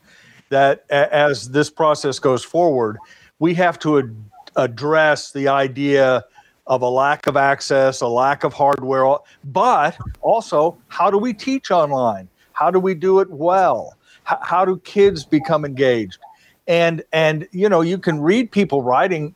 that 0.49 0.89
as 0.89 1.49
this 1.49 1.69
process 1.69 2.19
goes 2.19 2.43
forward, 2.43 2.97
we 3.39 3.53
have 3.55 3.79
to 3.79 3.99
ad- 3.99 4.15
address 4.55 5.31
the 5.31 5.47
idea 5.47 6.23
of 6.67 6.81
a 6.81 6.89
lack 6.89 7.27
of 7.27 7.35
access, 7.35 8.01
a 8.01 8.07
lack 8.07 8.43
of 8.43 8.53
hardware, 8.53 9.17
but 9.45 9.97
also 10.21 10.77
how 10.89 11.09
do 11.09 11.17
we 11.17 11.33
teach 11.33 11.71
online? 11.71 12.29
How 12.53 12.69
do 12.69 12.79
we 12.79 12.93
do 12.93 13.19
it 13.19 13.29
well? 13.29 13.97
How, 14.41 14.65
do 14.65 14.77
kids 14.79 15.25
become 15.25 15.65
engaged? 15.65 16.19
And 16.67 17.03
and 17.11 17.47
you 17.51 17.67
know 17.67 17.81
you 17.81 17.97
can 17.97 18.21
read 18.21 18.51
people 18.51 18.81
writing 18.81 19.35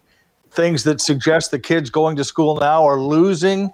things 0.52 0.84
that 0.84 1.02
suggest 1.02 1.52
the 1.52 1.60
kids 1.60 1.90
going 1.90 2.16
to 2.16 2.24
school 2.24 2.56
now 2.58 2.86
are 2.86 3.00
losing 3.00 3.72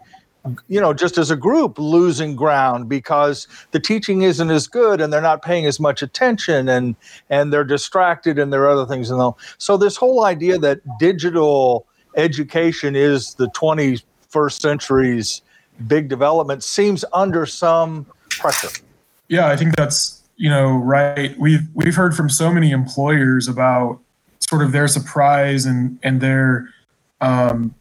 you 0.67 0.81
know 0.81 0.93
just 0.93 1.17
as 1.17 1.29
a 1.29 1.35
group 1.35 1.77
losing 1.77 2.35
ground 2.35 2.89
because 2.89 3.47
the 3.71 3.79
teaching 3.79 4.23
isn't 4.23 4.49
as 4.49 4.67
good 4.67 4.99
and 4.99 5.13
they're 5.13 5.21
not 5.21 5.43
paying 5.43 5.65
as 5.65 5.79
much 5.79 6.01
attention 6.01 6.67
and 6.67 6.95
and 7.29 7.53
they're 7.53 7.63
distracted 7.63 8.39
and 8.39 8.51
there 8.51 8.63
are 8.63 8.69
other 8.69 8.85
things 8.85 9.11
and 9.11 9.21
all 9.21 9.37
so 9.59 9.77
this 9.77 9.95
whole 9.95 10.25
idea 10.25 10.57
that 10.57 10.79
digital 10.97 11.85
education 12.15 12.95
is 12.95 13.35
the 13.35 13.47
21st 13.49 14.59
century's 14.59 15.43
big 15.85 16.09
development 16.09 16.63
seems 16.63 17.05
under 17.13 17.45
some 17.45 18.05
pressure 18.29 18.69
yeah 19.27 19.47
i 19.47 19.55
think 19.55 19.75
that's 19.75 20.20
you 20.41 20.49
know, 20.49 20.71
right? 20.77 21.37
We've 21.37 21.67
we've 21.75 21.93
heard 21.93 22.15
from 22.15 22.27
so 22.27 22.51
many 22.51 22.71
employers 22.71 23.47
about 23.47 23.99
sort 24.39 24.63
of 24.63 24.71
their 24.71 24.87
surprise 24.87 25.67
and 25.67 25.99
and 26.01 26.19
their 26.19 26.67
um, 27.21 27.75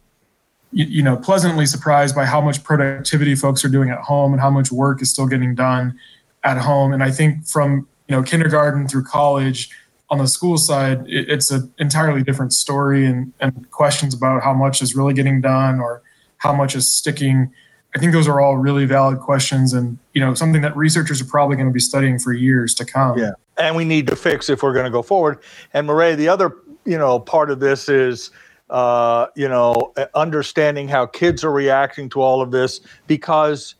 you, 0.71 0.85
you, 0.85 1.01
know 1.01 1.17
pleasantly 1.17 1.65
surprised 1.65 2.13
by 2.13 2.25
how 2.25 2.39
much 2.39 2.63
productivity 2.63 3.33
folks 3.33 3.65
are 3.65 3.67
doing 3.67 3.89
at 3.89 3.97
home 4.01 4.31
and 4.31 4.39
how 4.39 4.51
much 4.51 4.71
work 4.71 5.01
is 5.01 5.09
still 5.09 5.25
getting 5.25 5.55
done 5.55 5.97
at 6.43 6.59
home. 6.59 6.93
And 6.93 7.03
I 7.03 7.09
think 7.09 7.47
from 7.47 7.87
you 8.07 8.15
know 8.15 8.21
kindergarten 8.21 8.87
through 8.87 9.05
college 9.05 9.71
on 10.11 10.19
the 10.19 10.27
school 10.27 10.59
side, 10.59 11.01
it, 11.07 11.31
it's 11.31 11.49
an 11.49 11.73
entirely 11.79 12.21
different 12.21 12.53
story 12.53 13.07
and 13.07 13.33
and 13.39 13.71
questions 13.71 14.13
about 14.13 14.43
how 14.43 14.53
much 14.53 14.83
is 14.83 14.95
really 14.95 15.15
getting 15.15 15.41
done 15.41 15.79
or 15.79 16.03
how 16.37 16.53
much 16.53 16.75
is 16.75 16.93
sticking 16.93 17.51
I 17.95 17.99
think 17.99 18.13
those 18.13 18.27
are 18.27 18.39
all 18.39 18.57
really 18.57 18.85
valid 18.85 19.19
questions 19.19 19.73
and 19.73 19.97
you 20.13 20.21
know 20.21 20.33
something 20.33 20.61
that 20.61 20.75
researchers 20.77 21.21
are 21.21 21.25
probably 21.25 21.55
going 21.55 21.67
to 21.67 21.73
be 21.73 21.79
studying 21.79 22.19
for 22.19 22.33
years 22.33 22.73
to 22.75 22.85
come. 22.85 23.17
Yeah. 23.17 23.31
And 23.57 23.75
we 23.75 23.85
need 23.85 24.07
to 24.07 24.15
fix 24.15 24.49
if 24.49 24.63
we're 24.63 24.73
going 24.73 24.85
to 24.85 24.91
go 24.91 25.01
forward. 25.01 25.39
And 25.73 25.87
Murray, 25.87 26.15
the 26.15 26.29
other, 26.29 26.55
you 26.85 26.97
know, 26.97 27.19
part 27.19 27.51
of 27.51 27.59
this 27.59 27.89
is 27.89 28.31
uh, 28.69 29.27
you 29.35 29.49
know, 29.49 29.93
understanding 30.15 30.87
how 30.87 31.05
kids 31.05 31.43
are 31.43 31.51
reacting 31.51 32.09
to 32.09 32.21
all 32.21 32.41
of 32.41 32.51
this 32.51 32.79
because 33.05 33.75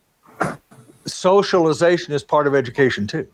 socialization 1.05 2.13
is 2.13 2.23
part 2.23 2.45
of 2.45 2.53
education 2.53 3.07
too 3.07 3.27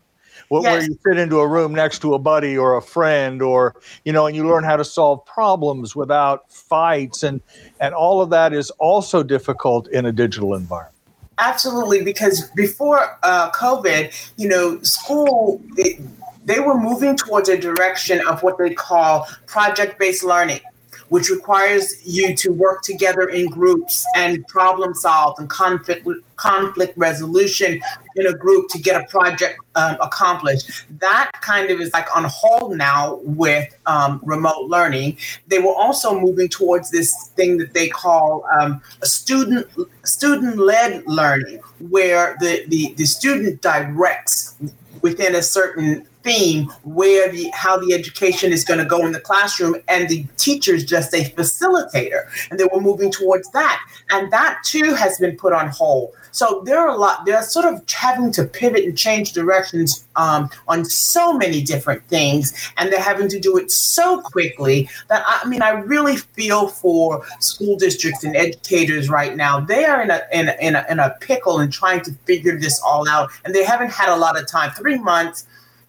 yes. 0.50 0.62
where 0.62 0.82
you 0.82 0.98
fit 1.04 1.18
into 1.18 1.38
a 1.40 1.46
room 1.46 1.74
next 1.74 2.00
to 2.00 2.14
a 2.14 2.18
buddy 2.18 2.56
or 2.56 2.76
a 2.76 2.82
friend 2.82 3.42
or 3.42 3.74
you 4.04 4.12
know 4.12 4.26
and 4.26 4.36
you 4.36 4.46
learn 4.46 4.64
how 4.64 4.76
to 4.76 4.84
solve 4.84 5.24
problems 5.26 5.94
without 5.94 6.50
fights 6.52 7.22
and 7.22 7.40
and 7.80 7.94
all 7.94 8.20
of 8.20 8.30
that 8.30 8.52
is 8.52 8.70
also 8.78 9.22
difficult 9.22 9.88
in 9.88 10.06
a 10.06 10.12
digital 10.12 10.54
environment 10.54 10.94
absolutely 11.38 12.02
because 12.02 12.50
before 12.50 13.18
uh, 13.22 13.50
covid 13.52 14.12
you 14.36 14.48
know 14.48 14.80
school 14.82 15.62
it, 15.76 16.00
they 16.44 16.60
were 16.60 16.80
moving 16.80 17.16
towards 17.16 17.48
a 17.48 17.58
direction 17.58 18.26
of 18.26 18.42
what 18.42 18.56
they 18.58 18.72
call 18.72 19.26
project-based 19.46 20.24
learning 20.24 20.60
which 21.08 21.30
requires 21.30 22.06
you 22.06 22.34
to 22.36 22.52
work 22.52 22.82
together 22.82 23.28
in 23.28 23.46
groups 23.48 24.06
and 24.16 24.46
problem 24.48 24.94
solve 24.94 25.38
and 25.38 25.48
conflict 25.48 26.06
conflict 26.36 26.96
resolution 26.96 27.80
in 28.14 28.26
a 28.26 28.32
group 28.32 28.68
to 28.68 28.78
get 28.78 29.00
a 29.00 29.04
project 29.08 29.58
um, 29.74 29.96
accomplished. 30.00 30.84
That 31.00 31.30
kind 31.40 31.70
of 31.70 31.80
is 31.80 31.92
like 31.92 32.14
on 32.16 32.24
hold 32.24 32.76
now 32.76 33.18
with 33.22 33.68
um, 33.86 34.20
remote 34.22 34.66
learning. 34.66 35.16
They 35.48 35.58
were 35.58 35.74
also 35.74 36.18
moving 36.18 36.48
towards 36.48 36.90
this 36.90 37.30
thing 37.34 37.58
that 37.58 37.74
they 37.74 37.88
call 37.88 38.46
um, 38.58 38.80
a 39.02 39.06
student 39.06 39.66
student 40.04 40.58
led 40.58 41.04
learning, 41.06 41.60
where 41.80 42.36
the, 42.40 42.64
the 42.68 42.94
the 42.96 43.06
student 43.06 43.60
directs 43.62 44.54
within 45.02 45.34
a 45.34 45.42
certain 45.42 46.06
theme 46.28 46.70
where 46.84 47.30
the 47.32 47.50
how 47.54 47.78
the 47.78 47.94
education 47.94 48.52
is 48.52 48.64
going 48.64 48.78
to 48.78 48.84
go 48.84 49.04
in 49.06 49.12
the 49.12 49.20
classroom 49.20 49.76
and 49.88 50.08
the 50.08 50.24
teacher 50.36 50.74
is 50.74 50.84
just 50.84 51.14
a 51.14 51.24
facilitator. 51.30 52.28
And 52.50 52.60
they 52.60 52.64
were 52.64 52.80
moving 52.80 53.10
towards 53.10 53.50
that. 53.50 53.80
And 54.10 54.30
that 54.32 54.60
too 54.64 54.94
has 54.94 55.18
been 55.18 55.36
put 55.36 55.52
on 55.52 55.68
hold. 55.68 56.14
So 56.30 56.62
there 56.64 56.78
are 56.78 56.88
a 56.88 56.96
lot 56.96 57.24
they're 57.24 57.42
sort 57.42 57.64
of 57.64 57.82
having 57.90 58.30
to 58.32 58.44
pivot 58.44 58.84
and 58.84 58.96
change 58.96 59.32
directions 59.32 60.06
um, 60.16 60.50
on 60.68 60.84
so 60.84 61.32
many 61.32 61.62
different 61.62 62.04
things. 62.04 62.52
And 62.76 62.92
they're 62.92 63.00
having 63.00 63.28
to 63.28 63.40
do 63.40 63.56
it 63.56 63.70
so 63.70 64.20
quickly 64.20 64.88
that 65.08 65.22
i 65.26 65.46
mean 65.48 65.62
i 65.62 65.70
really 65.70 66.16
feel 66.16 66.68
for 66.68 67.24
school 67.40 67.76
districts 67.76 68.24
and 68.24 68.36
educators 68.36 69.08
right 69.08 69.34
now. 69.36 69.60
They 69.60 69.84
are 69.84 70.02
in 70.02 70.10
a 70.10 70.20
in 70.32 70.48
a, 70.48 70.56
in 70.60 70.74
a, 70.76 70.84
in 70.90 70.98
a 70.98 71.16
pickle 71.20 71.60
and 71.60 71.72
trying 71.72 72.02
to 72.02 72.12
figure 72.26 72.58
this 72.58 72.80
all 72.80 73.08
out. 73.08 73.30
And 73.44 73.54
they 73.54 73.64
haven't 73.64 73.90
had 73.90 74.08
a 74.08 74.16
lot 74.16 74.38
of 74.38 74.46
time. 74.46 74.70
Three 74.72 74.98
months 74.98 75.46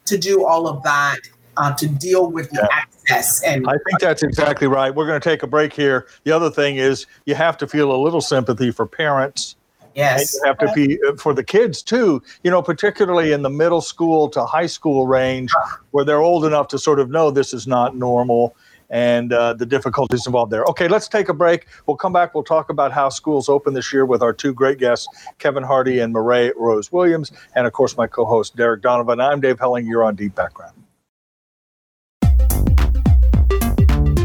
to 0.10 0.18
do 0.18 0.46
all 0.46 0.68
of 0.68 0.84
that 0.84 1.20
uh, 1.58 1.74
to 1.76 1.88
deal 1.88 2.30
with 2.32 2.50
the 2.52 2.68
yeah. 2.70 2.78
access. 2.78 3.44
And 3.44 3.68
I 3.68 3.74
think 3.74 4.00
that's 4.00 4.24
exactly 4.24 4.68
right. 4.68 4.94
We're 4.94 5.08
going 5.08 5.20
to 5.20 5.30
take 5.30 5.44
a 5.44 5.48
break 5.48 5.74
here. 5.74 6.08
The 6.24 6.32
other 6.32 6.50
thing 6.50 6.78
is 6.78 7.06
you 7.26 7.36
have 7.36 7.58
to 7.58 7.68
feel 7.68 7.92
a 7.92 8.00
little 8.02 8.22
sympathy 8.22 8.72
for 8.72 8.86
parents 8.86 9.56
Yes. 9.96 10.34
And 10.34 10.42
you 10.42 10.48
have 10.48 10.58
to 10.60 10.74
be 10.74 11.00
uh, 11.08 11.16
for 11.16 11.34
the 11.34 11.44
kids 11.44 11.82
too, 11.82 12.22
you 12.44 12.52
know, 12.52 12.62
particularly 12.62 13.32
in 13.32 13.42
the 13.42 13.50
middle 13.50 13.82
school 13.82 14.30
to 14.30 14.46
high 14.46 14.66
school 14.66 15.08
range 15.08 15.52
where 15.92 16.06
they're 16.06 16.22
old 16.22 16.46
enough 16.46 16.68
to 16.70 16.80
sort 16.80 17.00
of 17.00 17.10
know 17.10 17.32
this 17.32 17.54
is 17.54 17.68
not 17.68 17.96
normal 17.96 18.56
and 18.90 19.34
uh, 19.34 19.54
the 19.54 19.66
difficulties 19.66 20.26
involved 20.26 20.52
there. 20.52 20.64
Okay, 20.66 20.88
let's 20.88 21.08
take 21.08 21.30
a 21.30 21.34
break. 21.34 21.68
We'll 21.86 21.98
come 21.98 22.14
back. 22.14 22.34
We'll 22.34 22.44
talk 22.44 22.70
about 22.70 22.92
how 22.92 23.10
schools 23.10 23.50
open 23.50 23.74
this 23.74 23.94
year 23.94 24.06
with 24.06 24.22
our 24.22 24.34
two 24.34 24.54
great 24.54 24.78
guests, 24.78 25.08
Kevin 25.38 25.64
Hardy 25.64 26.00
and 26.00 26.14
Mará 26.14 26.52
Rose 26.56 26.92
Williams, 26.92 27.32
and 27.56 27.68
of 27.68 27.74
course, 27.74 27.98
my 27.98 28.08
co 28.08 28.26
host, 28.26 28.56
Derek 28.56 28.82
Donovan. 28.82 29.20
I'm 29.20 29.42
Dave 29.42 29.60
Helling. 29.60 29.86
You're 29.86 30.04
on 30.04 30.16
Deep 30.16 30.36
Background. 30.36 30.76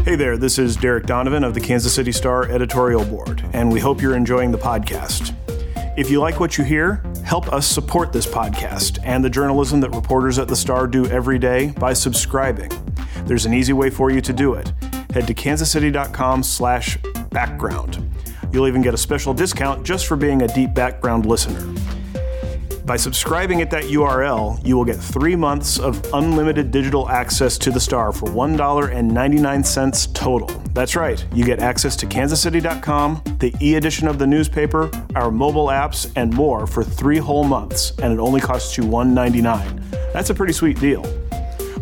Hey 0.05 0.15
there, 0.15 0.37
this 0.37 0.59
is 0.59 0.75
Derek 0.75 1.07
Donovan 1.07 1.43
of 1.43 1.55
the 1.55 1.59
Kansas 1.59 1.93
City 1.93 2.11
Star 2.11 2.47
editorial 2.47 3.03
board, 3.05 3.43
and 3.53 3.71
we 3.71 3.79
hope 3.79 4.03
you're 4.03 4.15
enjoying 4.15 4.51
the 4.51 4.57
podcast. 4.57 5.33
If 5.97 6.09
you 6.11 6.19
like 6.19 6.41
what 6.41 6.57
you 6.57 6.65
hear, 6.65 7.01
help 7.23 7.53
us 7.53 7.65
support 7.65 8.11
this 8.11 8.25
podcast 8.25 8.99
and 9.05 9.23
the 9.23 9.29
journalism 9.29 9.79
that 9.79 9.91
reporters 9.91 10.37
at 10.37 10.49
the 10.49 10.55
Star 10.55 10.87
do 10.87 11.05
every 11.05 11.39
day 11.39 11.67
by 11.79 11.93
subscribing. 11.93 12.69
There's 13.23 13.45
an 13.45 13.53
easy 13.53 13.71
way 13.71 13.89
for 13.89 14.11
you 14.11 14.19
to 14.19 14.33
do 14.33 14.55
it. 14.55 14.73
Head 15.13 15.25
to 15.27 15.33
kansascity.com 15.33 16.43
slash 16.43 16.97
background. 17.29 18.11
You'll 18.51 18.67
even 18.67 18.81
get 18.81 18.93
a 18.93 18.97
special 18.97 19.33
discount 19.33 19.85
just 19.85 20.05
for 20.05 20.17
being 20.17 20.41
a 20.41 20.49
deep 20.49 20.73
background 20.73 21.25
listener. 21.25 21.63
By 22.85 22.97
subscribing 22.97 23.61
at 23.61 23.71
that 23.71 23.85
URL, 23.85 24.63
you 24.63 24.77
will 24.77 24.85
get 24.85 24.97
three 24.97 25.35
months 25.35 25.79
of 25.79 26.05
unlimited 26.13 26.69
digital 26.69 27.09
access 27.09 27.57
to 27.57 27.71
the 27.71 27.79
Star 27.79 28.11
for 28.11 28.27
$1.99 28.27 30.13
total. 30.13 30.47
That's 30.71 30.95
right, 30.95 31.25
you 31.33 31.43
get 31.43 31.59
access 31.61 31.95
to 31.95 32.05
kansascity.com, 32.05 33.23
the 33.39 33.55
e 33.59 33.73
edition 33.73 34.07
of 34.07 34.19
the 34.19 34.27
newspaper, 34.27 34.91
our 35.15 35.31
mobile 35.31 35.67
apps, 35.67 36.11
and 36.15 36.31
more 36.31 36.67
for 36.67 36.83
three 36.83 37.17
whole 37.17 37.43
months, 37.43 37.91
and 38.03 38.13
it 38.13 38.19
only 38.19 38.39
costs 38.39 38.77
you 38.77 38.83
$1.99. 38.83 40.13
That's 40.13 40.29
a 40.29 40.35
pretty 40.35 40.53
sweet 40.53 40.79
deal. 40.79 41.01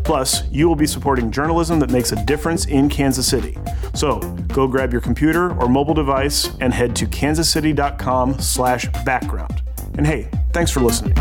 Plus, 0.06 0.50
you 0.52 0.70
will 0.70 0.76
be 0.76 0.88
supporting 0.88 1.32
journalism 1.32 1.80
that 1.80 1.92
makes 1.92 2.14
a 2.14 2.26
difference 2.26 2.66
in 2.66 2.88
Kansas 2.88 3.28
City. 3.28 3.58
So, 3.94 4.20
go 4.54 4.70
grab 4.70 4.94
your 4.94 5.02
computer 5.02 5.54
or 5.60 5.68
mobile 5.68 5.94
device 5.94 6.56
and 6.62 6.74
head 6.74 6.96
to 6.96 7.08
kansascity.com 7.08 8.40
slash 8.40 8.88
background. 9.04 9.62
And 9.98 10.08
hey, 10.08 10.30
thanks 10.54 10.72
for 10.72 10.82
listening. 10.82 11.14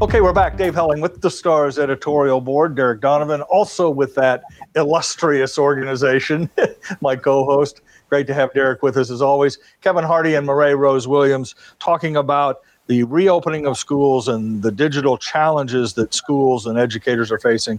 Okay, 0.00 0.20
we're 0.20 0.32
back. 0.32 0.56
Dave 0.56 0.74
Helling 0.74 1.00
with 1.00 1.20
the 1.20 1.30
Stars 1.30 1.78
editorial 1.78 2.40
board. 2.40 2.76
Derek 2.76 3.00
Donovan, 3.00 3.42
also 3.42 3.90
with 3.90 4.14
that 4.14 4.44
illustrious 4.76 5.58
organization, 5.58 6.48
my 7.00 7.16
co 7.16 7.44
host. 7.44 7.80
Great 8.08 8.26
to 8.28 8.34
have 8.34 8.52
Derek 8.52 8.82
with 8.82 8.96
us 8.96 9.10
as 9.10 9.20
always. 9.20 9.58
Kevin 9.80 10.04
Hardy 10.04 10.34
and 10.34 10.46
Mará 10.46 10.78
Rose 10.78 11.08
Williams 11.08 11.56
talking 11.80 12.14
about 12.16 12.60
the 12.86 13.02
reopening 13.04 13.66
of 13.66 13.76
schools 13.76 14.28
and 14.28 14.62
the 14.62 14.70
digital 14.70 15.18
challenges 15.18 15.94
that 15.94 16.14
schools 16.14 16.66
and 16.66 16.78
educators 16.78 17.32
are 17.32 17.40
facing. 17.40 17.78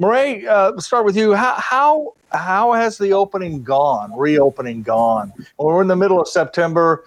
Mará, 0.00 0.44
uh, 0.46 0.72
let's 0.74 0.86
start 0.86 1.04
with 1.04 1.16
you. 1.16 1.34
How, 1.34 1.54
how, 1.58 2.14
how 2.32 2.72
has 2.72 2.98
the 2.98 3.12
opening 3.12 3.62
gone, 3.62 4.18
reopening 4.18 4.82
gone? 4.82 5.32
Well, 5.58 5.68
we're 5.68 5.82
in 5.82 5.88
the 5.88 5.96
middle 5.96 6.20
of 6.20 6.26
September 6.26 7.04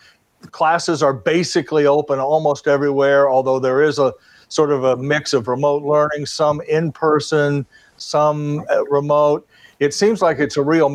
classes 0.51 1.03
are 1.03 1.13
basically 1.13 1.85
open 1.85 2.19
almost 2.19 2.67
everywhere, 2.67 3.29
although 3.29 3.59
there 3.59 3.81
is 3.81 3.99
a 3.99 4.13
sort 4.47 4.71
of 4.71 4.83
a 4.83 4.97
mix 4.97 5.33
of 5.33 5.47
remote 5.47 5.83
learning, 5.83 6.25
some 6.25 6.61
in 6.61 6.91
person, 6.91 7.65
some 7.97 8.65
uh, 8.69 8.83
remote. 8.85 9.47
It 9.79 9.93
seems 9.93 10.21
like 10.21 10.39
it's 10.39 10.57
a 10.57 10.63
real 10.63 10.89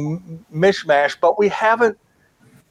mishmash, 0.52 1.16
but 1.20 1.38
we 1.38 1.48
haven't 1.48 1.98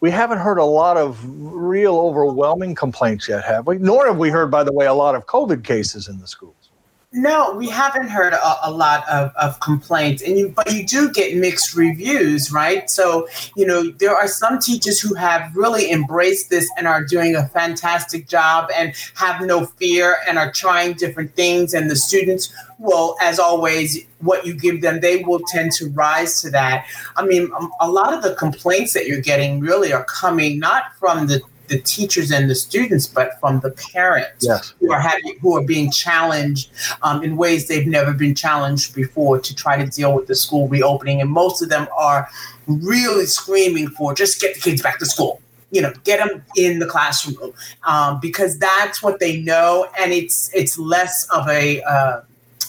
we 0.01 0.12
haven't 0.12 0.39
heard 0.39 0.58
a 0.58 0.65
lot 0.65 0.98
of 0.98 1.20
real 1.25 1.98
overwhelming 1.98 2.75
complaints 2.75 3.27
yet, 3.27 3.44
have 3.46 3.65
we? 3.65 3.77
Nor 3.77 4.05
have 4.05 4.17
we 4.17 4.29
heard, 4.29 4.51
by 4.51 4.63
the 4.63 4.72
way, 4.74 4.86
a 4.86 4.94
lot 4.94 5.15
of 5.15 5.25
COVID 5.25 5.63
cases 5.63 6.08
in 6.08 6.20
the 6.20 6.27
schools. 6.27 6.64
No, 7.12 7.54
we 7.54 7.70
haven't 7.70 8.10
heard 8.10 8.34
a, 8.34 8.70
a 8.70 8.72
lot 8.72 9.08
of, 9.08 9.32
of 9.36 9.60
complaints, 9.62 10.22
and 10.22 10.38
you, 10.38 10.50
but 10.50 10.74
you 10.74 10.86
do 10.86 11.10
get 11.12 11.38
mixed 11.38 11.74
reviews, 11.74 12.52
right? 12.52 12.90
So 12.90 13.28
you 13.56 13.66
know 13.66 13.90
there 13.92 14.14
are 14.14 14.28
some 14.28 14.60
teachers 14.60 15.00
who 15.00 15.14
have 15.14 15.56
really 15.56 15.92
embraced 15.92 16.50
this 16.50 16.70
and 16.78 16.88
are 16.88 17.06
doing 17.06 17.36
a 17.36 17.48
fantastic 17.50 18.28
job 18.28 18.70
and 18.76 18.94
have 19.14 19.46
no 19.46 19.66
fear 19.66 20.18
and 20.28 20.38
are 20.38 20.52
trying 20.52 20.94
different 20.94 21.34
things, 21.36 21.74
and 21.74 21.90
the 21.90 21.96
students 21.96 22.54
will, 22.80 23.16
as 23.22 23.40
always, 23.40 24.06
what 24.20 24.46
you 24.46 24.54
give 24.54 24.82
them, 24.82 25.00
they 25.00 25.24
will 25.24 25.42
tend 25.48 25.72
to 25.74 25.90
rise 25.92 26.42
to 26.42 26.50
that. 26.50 26.86
I 27.16 27.26
mean, 27.26 27.50
a 27.80 27.90
lot 27.90 28.14
of 28.14 28.24
the 28.24 28.36
complaints 28.36 28.94
that 28.94 29.08
you're 29.08 29.22
getting 29.22 29.62
really 29.62 29.94
are 29.94 30.04
coming 30.06 30.60
not 30.60 30.94
from 31.00 31.28
the 31.28 31.42
the 31.67 31.79
teachers 31.79 32.31
and 32.31 32.50
the 32.50 32.55
students, 32.55 33.07
but 33.07 33.39
from 33.39 33.60
the 33.60 33.72
parents 33.93 34.45
yes. 34.45 34.74
who 34.79 34.91
are 34.91 35.00
having 35.00 35.38
who 35.39 35.55
are 35.57 35.63
being 35.63 35.91
challenged 35.91 36.72
um, 37.01 37.24
in 37.24 37.38
ways 37.38 37.67
they've 37.67 37.88
never 37.88 38.13
been 38.13 38.36
challenged 38.36 38.95
before 38.95 39.39
to 39.39 39.55
try 39.55 39.77
to 39.77 39.89
deal 39.89 40.13
with 40.13 40.27
the 40.27 40.36
school 40.36 40.67
reopening. 40.67 41.22
And 41.22 41.29
most 41.29 41.62
of 41.62 41.69
them 41.69 41.88
are 41.98 42.29
really 42.67 43.25
screaming 43.25 43.89
for 43.89 44.13
just 44.13 44.41
get 44.41 44.55
the 44.55 44.62
kids 44.62 44.81
back 44.81 45.00
to 45.00 45.05
school. 45.05 45.41
You 45.72 45.81
know, 45.81 45.93
get 46.03 46.25
them 46.25 46.43
in 46.55 46.79
the 46.79 46.86
classroom 46.86 47.53
um, 47.86 48.19
because 48.22 48.57
that's 48.60 49.03
what 49.03 49.19
they 49.19 49.41
know, 49.41 49.88
and 50.00 50.13
it's 50.13 50.50
it's 50.53 50.77
less 50.77 51.27
of 51.31 51.48
a 51.50 51.81
uh, 51.81 52.22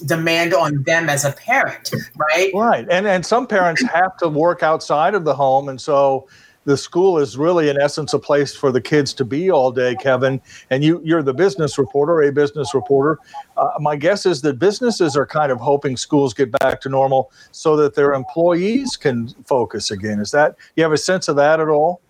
demand 0.07 0.53
on 0.55 0.83
them 0.83 1.09
as 1.09 1.25
a 1.25 1.33
parent, 1.33 1.93
right? 2.17 2.51
Right, 2.53 2.87
and 2.91 3.07
and 3.07 3.25
some 3.25 3.47
parents 3.47 3.83
have 3.83 4.17
to 4.17 4.29
work 4.29 4.63
outside 4.63 5.15
of 5.15 5.25
the 5.25 5.35
home, 5.35 5.69
and 5.69 5.81
so 5.81 6.27
the 6.67 6.77
school 6.77 7.19
is 7.19 7.39
really 7.39 7.71
in 7.71 7.81
essence 7.81 8.13
a 8.13 8.19
place 8.19 8.55
for 8.55 8.71
the 8.71 8.81
kids 8.81 9.15
to 9.15 9.25
be 9.25 9.51
all 9.51 9.73
day 9.73 9.95
kevin. 9.95 10.41
And 10.69 10.85
you 10.85 11.01
you're 11.03 11.23
the 11.23 11.33
business 11.33 11.79
reporter 11.79 12.21
a 12.23 12.31
business 12.31 12.75
reporter. 12.75 13.19
Uh, 13.57 13.71
my 13.81 13.97
guess 13.97 14.27
is 14.27 14.43
that 14.43 14.59
businesses 14.59 15.17
are 15.17 15.27
kind 15.27 15.51
of 15.51 15.59
hoping 15.59 15.97
schools 15.97 16.35
get 16.35 16.51
back 16.61 16.81
to 16.83 16.89
normal 16.91 17.33
so 17.53 17.77
that 17.77 17.95
their 17.95 18.13
employees 18.13 18.97
can 18.97 19.29
focus 19.47 19.91
again. 19.91 20.21
Is 20.21 20.31
that 20.33 20.57
you 20.77 20.83
have 20.83 20.93
a 20.93 20.99
sense 20.99 21.29
of 21.29 21.37
that 21.37 21.61
at 21.61 21.69
all? 21.69 22.03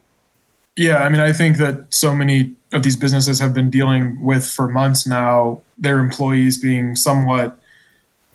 Yeah 0.76 0.98
i 0.98 1.08
mean 1.08 1.20
i 1.22 1.32
think 1.32 1.56
that 1.56 1.86
so 1.88 2.14
many 2.14 2.54
of 2.72 2.82
these 2.82 2.96
businesses 2.96 3.38
have 3.38 3.54
been 3.54 3.70
dealing 3.70 4.20
with 4.22 4.46
for 4.46 4.68
months 4.68 5.06
now 5.06 5.62
their 5.78 6.00
employees 6.00 6.58
being 6.58 6.94
somewhat 6.94 7.58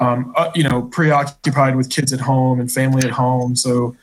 um, 0.01 0.33
uh, 0.35 0.51
you 0.55 0.63
know 0.63 0.81
preoccupied 0.81 1.75
with 1.75 1.89
kids 1.89 2.11
at 2.11 2.19
home 2.19 2.59
and 2.59 2.69
family 2.69 3.03
at 3.03 3.11
home. 3.11 3.55
So 3.55 3.95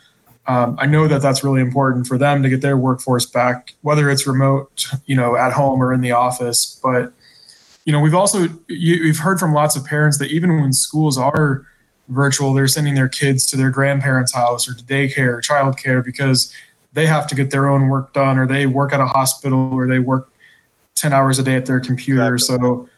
um, 0.49 0.77
I 0.79 0.87
know 0.87 1.07
that 1.07 1.21
that's 1.21 1.45
really 1.45 1.61
important 1.61 2.07
for 2.07 2.17
them 2.17 2.43
to 2.43 2.49
get 2.49 2.63
their 2.63 2.77
workforce 2.77 3.27
back, 3.27 3.75
whether 3.83 4.09
it's 4.09 4.27
remote, 4.27 4.87
you 5.05 5.15
know, 5.15 5.37
at 5.37 5.53
home 5.53 5.83
or 5.83 5.93
in 5.93 6.01
the 6.01 6.13
office. 6.13 6.81
But 6.83 7.13
you 7.85 7.93
know, 7.93 8.01
we've 8.01 8.15
also 8.15 8.49
you, 8.67 9.03
we've 9.05 9.19
heard 9.19 9.39
from 9.39 9.53
lots 9.53 9.77
of 9.77 9.85
parents 9.85 10.19
that 10.19 10.31
even 10.31 10.59
when 10.61 10.73
schools 10.73 11.19
are 11.19 11.67
virtual, 12.09 12.55
they're 12.55 12.67
sending 12.67 12.95
their 12.95 13.09
kids 13.09 13.45
to 13.47 13.57
their 13.59 13.71
grandparents' 13.71 14.35
house 14.35 14.67
or 14.67 14.75
to 14.75 14.83
daycare 14.83 15.35
or 15.35 15.43
childcare 15.43 16.03
because 16.03 16.53
they 16.95 17.07
have 17.07 17.27
to 17.27 17.35
get 17.35 17.51
their 17.51 17.69
own 17.69 17.89
work 17.89 18.15
done, 18.15 18.39
or 18.39 18.47
they 18.47 18.65
work 18.67 18.95
at 18.95 19.01
a 19.01 19.07
hospital, 19.07 19.71
or 19.73 19.87
they 19.87 19.99
work 19.99 20.31
ten 20.95 21.13
hours 21.13 21.39
a 21.39 21.43
day 21.43 21.57
at 21.57 21.67
their 21.67 21.81
computer. 21.81 22.35
Exactly. 22.35 22.59
So 22.59 22.89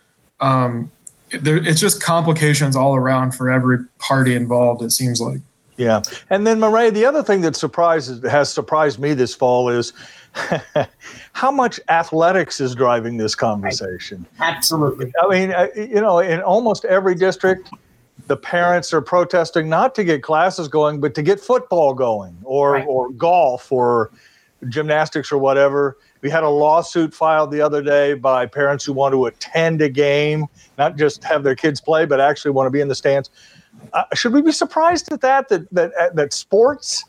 um, 0.40 0.92
there, 1.32 1.56
it's 1.56 1.80
just 1.80 2.00
complications 2.00 2.76
all 2.76 2.94
around 2.94 3.32
for 3.32 3.50
every 3.50 3.78
party 3.98 4.36
involved. 4.36 4.82
It 4.82 4.92
seems 4.92 5.20
like. 5.20 5.40
Yeah, 5.80 6.02
and 6.28 6.46
then 6.46 6.58
Mará, 6.58 6.92
the 6.92 7.06
other 7.06 7.22
thing 7.22 7.40
that 7.40 7.56
surprises 7.56 8.22
has 8.30 8.52
surprised 8.52 8.98
me 8.98 9.14
this 9.14 9.34
fall 9.34 9.70
is 9.70 9.94
how 11.32 11.50
much 11.50 11.80
athletics 11.88 12.60
is 12.60 12.74
driving 12.74 13.16
this 13.16 13.34
conversation. 13.34 14.26
Absolutely. 14.40 15.10
I 15.22 15.28
mean, 15.28 15.52
uh, 15.52 15.68
you 15.74 16.02
know, 16.02 16.18
in 16.18 16.42
almost 16.42 16.84
every 16.84 17.14
district, 17.14 17.70
the 18.26 18.36
parents 18.36 18.92
are 18.92 19.00
protesting 19.00 19.70
not 19.70 19.94
to 19.94 20.04
get 20.04 20.22
classes 20.22 20.68
going, 20.68 21.00
but 21.00 21.14
to 21.14 21.22
get 21.22 21.40
football 21.40 21.94
going, 21.94 22.36
or 22.44 22.72
right. 22.72 22.86
or 22.86 23.08
golf, 23.12 23.72
or 23.72 24.10
gymnastics, 24.68 25.32
or 25.32 25.38
whatever. 25.38 25.96
We 26.20 26.28
had 26.28 26.42
a 26.42 26.50
lawsuit 26.50 27.14
filed 27.14 27.50
the 27.52 27.62
other 27.62 27.80
day 27.82 28.12
by 28.12 28.44
parents 28.44 28.84
who 28.84 28.92
want 28.92 29.14
to 29.14 29.24
attend 29.24 29.80
a 29.80 29.88
game, 29.88 30.44
not 30.76 30.98
just 30.98 31.24
have 31.24 31.42
their 31.42 31.54
kids 31.54 31.80
play, 31.80 32.04
but 32.04 32.20
actually 32.20 32.50
want 32.50 32.66
to 32.66 32.70
be 32.70 32.82
in 32.82 32.88
the 32.88 32.94
stands 32.94 33.30
uh, 33.92 34.04
should 34.14 34.32
we 34.32 34.42
be 34.42 34.52
surprised 34.52 35.12
at 35.12 35.20
that? 35.20 35.48
That 35.48 35.70
that 35.72 35.92
uh, 35.94 36.10
that 36.14 36.32
sports 36.32 37.04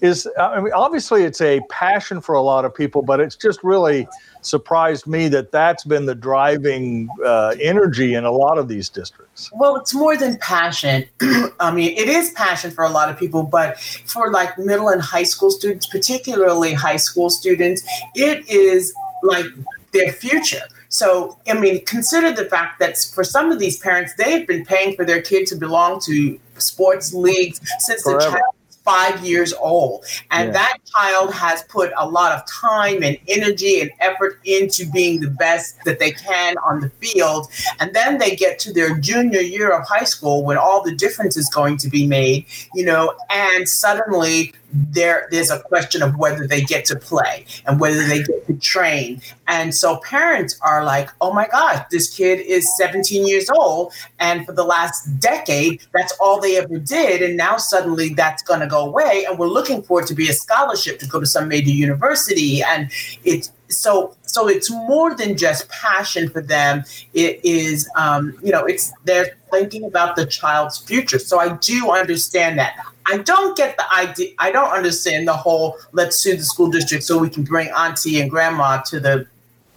is. 0.00 0.28
I 0.38 0.60
mean, 0.60 0.72
obviously, 0.72 1.24
it's 1.24 1.40
a 1.40 1.60
passion 1.70 2.20
for 2.20 2.34
a 2.34 2.42
lot 2.42 2.64
of 2.64 2.74
people, 2.74 3.02
but 3.02 3.20
it's 3.20 3.36
just 3.36 3.62
really 3.62 4.06
surprised 4.42 5.06
me 5.06 5.28
that 5.28 5.50
that's 5.50 5.84
been 5.84 6.06
the 6.06 6.14
driving 6.14 7.08
uh, 7.24 7.54
energy 7.60 8.14
in 8.14 8.24
a 8.24 8.30
lot 8.30 8.58
of 8.58 8.68
these 8.68 8.88
districts. 8.88 9.50
Well, 9.52 9.76
it's 9.76 9.94
more 9.94 10.16
than 10.16 10.38
passion. 10.38 11.04
I 11.60 11.72
mean, 11.72 11.96
it 11.96 12.08
is 12.08 12.30
passion 12.32 12.70
for 12.70 12.84
a 12.84 12.90
lot 12.90 13.08
of 13.08 13.18
people, 13.18 13.42
but 13.42 13.80
for 13.80 14.30
like 14.30 14.56
middle 14.58 14.88
and 14.88 15.00
high 15.00 15.24
school 15.24 15.50
students, 15.50 15.86
particularly 15.86 16.74
high 16.74 16.96
school 16.96 17.30
students, 17.30 17.82
it 18.14 18.48
is 18.48 18.94
like 19.22 19.46
their 19.92 20.12
future. 20.12 20.62
So, 20.96 21.36
I 21.46 21.52
mean, 21.52 21.84
consider 21.84 22.32
the 22.32 22.46
fact 22.46 22.78
that 22.78 22.96
for 23.14 23.22
some 23.22 23.52
of 23.52 23.58
these 23.58 23.78
parents, 23.78 24.14
they 24.16 24.30
have 24.32 24.46
been 24.46 24.64
paying 24.64 24.96
for 24.96 25.04
their 25.04 25.20
kid 25.20 25.46
to 25.48 25.56
belong 25.56 26.00
to 26.06 26.40
sports 26.56 27.12
leagues 27.12 27.60
since 27.80 28.02
Forever. 28.02 28.18
the 28.18 28.30
child 28.30 28.54
five 28.86 29.22
years 29.22 29.52
old. 29.54 30.06
And 30.30 30.46
Yeah. 30.46 30.52
that 30.52 30.76
child 30.96 31.34
has 31.34 31.64
put 31.64 31.92
a 31.98 32.08
lot 32.08 32.32
of 32.32 32.40
time 32.46 33.02
and 33.02 33.18
energy 33.28 33.80
and 33.80 33.90
effort 34.00 34.38
into 34.44 34.86
being 34.86 35.20
the 35.20 35.28
best 35.28 35.74
that 35.84 35.98
they 35.98 36.12
can 36.12 36.54
on 36.64 36.80
the 36.80 36.90
field. 37.00 37.48
And 37.80 37.92
then 37.92 38.18
they 38.18 38.36
get 38.36 38.58
to 38.60 38.72
their 38.72 38.96
junior 38.96 39.40
year 39.40 39.70
of 39.70 39.86
high 39.86 40.04
school 40.04 40.44
when 40.44 40.56
all 40.56 40.82
the 40.82 40.94
difference 40.94 41.36
is 41.36 41.48
going 41.50 41.76
to 41.78 41.88
be 41.90 42.06
made, 42.06 42.46
you 42.74 42.84
know, 42.86 43.12
and 43.28 43.68
suddenly 43.68 44.54
there 44.90 45.28
there's 45.30 45.50
a 45.50 45.60
question 45.60 46.02
of 46.02 46.16
whether 46.16 46.46
they 46.46 46.60
get 46.60 46.84
to 46.86 46.96
play 46.96 47.44
and 47.66 47.80
whether 47.80 48.04
they 48.04 48.22
get 48.22 48.46
to 48.46 48.54
train. 48.54 49.20
And 49.48 49.74
so 49.74 49.98
parents 49.98 50.58
are 50.62 50.84
like, 50.84 51.10
"Oh 51.20 51.32
my 51.32 51.46
gosh, 51.46 51.84
this 51.90 52.14
kid 52.14 52.40
is 52.40 52.66
17 52.76 53.26
years 53.26 53.48
old 53.50 53.92
and 54.18 54.44
for 54.44 54.52
the 54.52 54.64
last 54.64 55.06
decade 55.20 55.80
that's 55.92 56.12
all 56.20 56.40
they 56.40 56.56
ever 56.56 56.78
did 56.78 57.22
and 57.22 57.36
now 57.36 57.56
suddenly 57.56 58.14
that's 58.14 58.42
going 58.42 58.60
to 58.60 58.66
go 58.66 58.86
away 58.86 59.24
and 59.28 59.38
we're 59.38 59.48
looking 59.48 59.82
for 59.82 60.00
it 60.00 60.06
to 60.08 60.14
be 60.14 60.28
a 60.28 60.32
scholarship 60.32 60.98
to 60.98 61.06
go 61.06 61.20
to 61.20 61.26
some 61.26 61.48
major 61.48 61.70
university. 61.70 62.62
And 62.62 62.90
it's 63.24 63.52
so 63.68 64.14
so 64.22 64.48
it's 64.48 64.70
more 64.70 65.14
than 65.14 65.36
just 65.36 65.68
passion 65.68 66.28
for 66.30 66.40
them. 66.40 66.84
It 67.14 67.40
is 67.44 67.88
um, 67.96 68.36
you 68.42 68.52
know 68.52 68.64
it's 68.64 68.92
they're 69.04 69.36
thinking 69.50 69.84
about 69.84 70.16
the 70.16 70.26
child's 70.26 70.78
future. 70.78 71.18
So 71.18 71.38
i 71.38 71.56
do 71.56 71.90
understand 71.90 72.58
that 72.58 72.76
i 73.08 73.18
don't 73.18 73.56
get 73.56 73.76
the 73.76 73.94
idea 73.94 74.32
i 74.38 74.50
don't 74.50 74.70
understand 74.70 75.26
the 75.26 75.32
whole 75.32 75.76
let's 75.92 76.16
sue 76.16 76.36
the 76.36 76.44
school 76.44 76.70
district 76.70 77.04
so 77.04 77.18
we 77.18 77.28
can 77.28 77.44
bring 77.44 77.68
auntie 77.76 78.20
and 78.20 78.30
grandma 78.30 78.80
to 78.82 79.00
the 79.00 79.26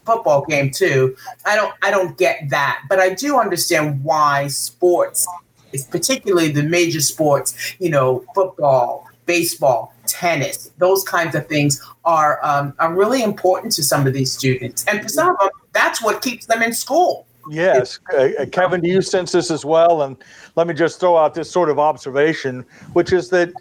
football 0.06 0.44
game 0.46 0.72
too. 0.72 1.16
I 1.46 1.56
don't 1.56 1.74
i 1.84 1.92
don't 1.92 2.18
get 2.18 2.50
that 2.50 2.82
but 2.90 3.00
i 3.00 3.14
do 3.14 3.40
understand 3.40 4.04
why 4.04 4.48
sports 4.48 5.28
is 5.72 5.86
particularly 5.86 6.50
the 6.50 6.64
major 6.64 7.02
sports 7.02 7.76
you 7.80 7.90
know 7.90 8.26
football 8.34 9.08
baseball 9.28 9.94
tennis 10.08 10.72
those 10.80 11.04
kinds 11.04 11.36
of 11.36 11.48
things 11.48 11.80
are 12.10 12.40
um, 12.44 12.74
are 12.80 12.94
really 12.94 13.22
important 13.22 13.72
to 13.74 13.84
some 13.84 14.08
of 14.08 14.14
these 14.14 14.32
students. 14.32 14.84
And 14.88 15.02
for 15.02 15.10
some 15.10 15.30
of 15.30 15.40
them 15.40 15.50
that's 15.72 16.02
what 16.02 16.22
keeps 16.22 16.48
them 16.48 16.64
in 16.64 16.74
school. 16.74 17.26
Yes, 17.50 18.00
uh, 18.14 18.30
uh, 18.40 18.46
Kevin, 18.48 18.82
do 18.82 18.90
you 18.90 19.02
sense 19.02 19.32
this 19.32 19.50
as 19.50 19.64
well? 19.66 20.04
And 20.04 20.18
let 20.56 20.68
me 20.68 20.74
just 20.74 21.00
throw 21.00 21.18
out 21.18 21.34
this 21.34 21.50
sort 21.50 21.70
of 21.70 21.80
observation, 21.80 22.66
which 22.94 23.14
is 23.14 23.30
that, 23.30 23.52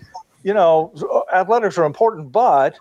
you 0.42 0.54
know, 0.54 0.92
athletics 1.32 1.78
are 1.78 1.84
important, 1.84 2.32
but 2.32 2.78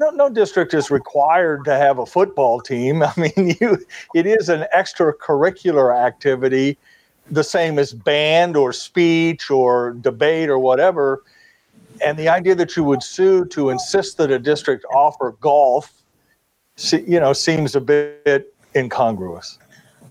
no, 0.00 0.10
no 0.10 0.30
district 0.30 0.72
is 0.72 0.90
required 0.90 1.64
to 1.66 1.76
have 1.76 1.98
a 1.98 2.06
football 2.06 2.60
team. 2.60 3.02
I 3.02 3.12
mean, 3.16 3.56
you, 3.60 3.78
it 4.14 4.26
is 4.26 4.48
an 4.48 4.66
extracurricular 4.74 5.96
activity, 5.96 6.78
the 7.30 7.44
same 7.44 7.78
as 7.78 7.92
band 7.92 8.56
or 8.56 8.72
speech 8.72 9.50
or 9.50 9.92
debate 10.00 10.48
or 10.48 10.58
whatever. 10.58 11.22
And 12.02 12.18
the 12.18 12.28
idea 12.28 12.54
that 12.54 12.76
you 12.76 12.84
would 12.84 13.02
sue 13.02 13.44
to 13.46 13.68
insist 13.68 14.16
that 14.16 14.30
a 14.30 14.38
district 14.38 14.84
offer 14.92 15.36
golf, 15.40 15.92
you 16.92 17.20
know, 17.20 17.34
seems 17.34 17.76
a 17.76 17.80
bit 17.80 18.54
incongruous. 18.74 19.58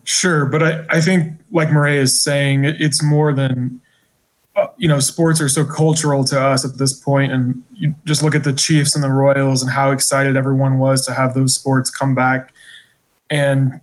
Sure, 0.03 0.45
but 0.45 0.63
I, 0.63 0.85
I 0.89 1.01
think, 1.01 1.33
like 1.51 1.71
Murray 1.71 1.97
is 1.97 2.19
saying, 2.19 2.65
it's 2.65 3.03
more 3.03 3.33
than, 3.33 3.81
uh, 4.55 4.67
you 4.77 4.88
know, 4.88 4.99
sports 4.99 5.39
are 5.39 5.49
so 5.49 5.63
cultural 5.65 6.23
to 6.25 6.39
us 6.39 6.65
at 6.65 6.77
this 6.77 6.93
point, 6.93 7.31
and 7.31 7.63
you 7.73 7.93
just 8.05 8.23
look 8.23 8.35
at 8.35 8.43
the 8.43 8.53
Chiefs 8.53 8.95
and 8.95 9.03
the 9.03 9.09
Royals 9.09 9.62
and 9.62 9.71
how 9.71 9.91
excited 9.91 10.35
everyone 10.35 10.79
was 10.79 11.05
to 11.05 11.13
have 11.13 11.33
those 11.33 11.53
sports 11.53 11.89
come 11.89 12.15
back, 12.15 12.53
and 13.29 13.79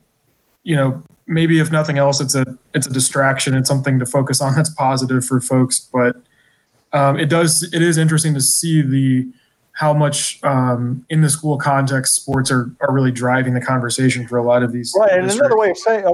you 0.64 0.74
know, 0.74 1.00
maybe 1.26 1.60
if 1.60 1.70
nothing 1.70 1.98
else, 1.98 2.20
it's 2.20 2.34
a 2.34 2.44
it's 2.74 2.86
a 2.86 2.92
distraction. 2.92 3.54
It's 3.54 3.68
something 3.68 3.98
to 3.98 4.06
focus 4.06 4.40
on 4.40 4.54
that's 4.54 4.70
positive 4.70 5.24
for 5.24 5.40
folks, 5.40 5.78
but 5.78 6.16
um, 6.92 7.18
it 7.18 7.28
does 7.28 7.62
it 7.72 7.82
is 7.82 7.98
interesting 7.98 8.34
to 8.34 8.40
see 8.40 8.82
the 8.82 9.28
how 9.76 9.92
much 9.92 10.42
um, 10.42 11.04
in 11.10 11.20
the 11.20 11.28
school 11.28 11.58
context 11.58 12.14
sports 12.14 12.50
are, 12.50 12.70
are 12.80 12.94
really 12.94 13.12
driving 13.12 13.52
the 13.52 13.60
conversation 13.60 14.26
for 14.26 14.38
a 14.38 14.42
lot 14.42 14.62
of 14.62 14.72
these 14.72 14.94
Right, 14.98 15.12
and 15.12 15.24
districts. 15.24 15.38
another 15.40 15.58
way 15.58 15.70
of 15.70 15.76
saying 15.76 16.04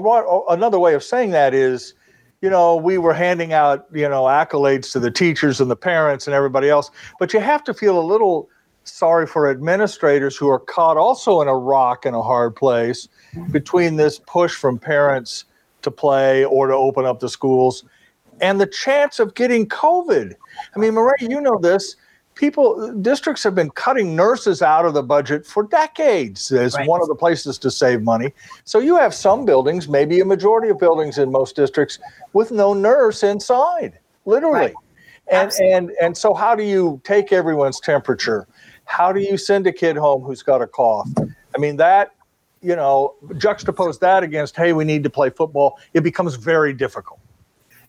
another 0.49 0.81
way 0.81 0.95
of 0.95 1.05
saying 1.05 1.31
that 1.31 1.55
is, 1.55 1.95
you 2.41 2.51
know, 2.51 2.75
we 2.75 2.99
were 2.99 3.15
handing 3.15 3.53
out 3.53 3.87
you 3.95 4.09
know 4.09 4.25
accolades 4.25 4.91
to 4.93 4.99
the 4.99 5.13
teachers 5.13 5.61
and 5.61 5.71
the 5.71 5.77
parents 5.77 6.27
and 6.27 6.35
everybody 6.35 6.69
else, 6.69 6.91
but 7.21 7.33
you 7.33 7.39
have 7.39 7.63
to 7.63 7.73
feel 7.73 8.01
a 8.01 8.03
little 8.03 8.49
sorry 8.83 9.29
for 9.29 9.49
administrators 9.49 10.37
who 10.37 10.49
are 10.51 10.59
caught 10.59 10.97
also 10.97 11.41
in 11.41 11.47
a 11.47 11.57
rock 11.57 12.05
and 12.05 12.17
a 12.17 12.23
hard 12.23 12.57
place 12.57 13.07
between 13.53 13.95
this 13.95 14.19
push 14.27 14.57
from 14.57 14.77
parents 14.77 15.45
to 15.83 15.91
play 15.93 16.45
or 16.45 16.67
to 16.67 16.75
open 16.75 17.05
up 17.05 17.21
the 17.21 17.29
schools 17.29 17.85
and 18.41 18.61
the 18.61 18.67
chance 18.67 19.21
of 19.21 19.37
getting 19.37 19.69
COVID. 19.69 20.35
I 20.75 20.79
mean, 20.81 20.95
Murray, 20.95 21.15
you 21.21 21.41
know 21.41 21.59
this. 21.61 21.95
People, 22.35 22.93
districts 22.95 23.43
have 23.45 23.55
been 23.55 23.71
cutting 23.71 24.17
nurses 24.17 24.63
out 24.63 24.85
of 24.85 24.95
the 24.95 25.03
budget 25.03 25.47
for 25.47 25.65
decades 25.65 26.51
as 26.51 26.75
Right. 26.75 26.89
one 26.89 27.03
of 27.03 27.09
the 27.09 27.15
places 27.15 27.59
to 27.59 27.71
save 27.71 28.03
money. 28.03 28.33
So 28.65 28.79
you 28.79 28.97
have 28.97 29.15
some 29.15 29.45
buildings, 29.45 29.87
maybe 29.89 30.21
a 30.21 30.25
majority 30.25 30.69
of 30.71 30.79
buildings 30.79 31.19
in 31.19 31.31
most 31.31 31.57
districts, 31.57 31.99
with 32.33 32.51
no 32.51 32.73
nurse 32.73 33.23
inside, 33.23 33.99
literally. 34.25 34.59
Right. 34.59 34.75
And 35.29 35.47
Absolutely. 35.47 35.75
and 35.75 35.93
and 36.01 36.17
so 36.17 36.35
how 36.35 36.55
do 36.55 36.65
you 36.65 37.01
take 37.05 37.33
everyone's 37.33 37.79
temperature? 37.81 38.47
How 38.85 39.13
do 39.13 39.21
you 39.21 39.37
send 39.37 39.67
a 39.67 39.73
kid 39.73 39.97
home 39.97 40.23
who's 40.23 40.43
got 40.43 40.61
a 40.63 40.67
cough? 40.67 41.09
I 41.55 41.59
mean 41.59 41.77
that, 41.77 42.13
you 42.61 42.75
know, 42.75 43.15
juxtapose 43.35 44.01
that 44.01 44.23
against 44.23 44.57
hey, 44.57 44.73
we 44.73 44.85
need 44.85 45.05
to 45.05 45.11
play 45.11 45.31
football, 45.31 45.79
it 45.95 46.01
becomes 46.01 46.35
very 46.35 46.73
difficult. 46.73 47.21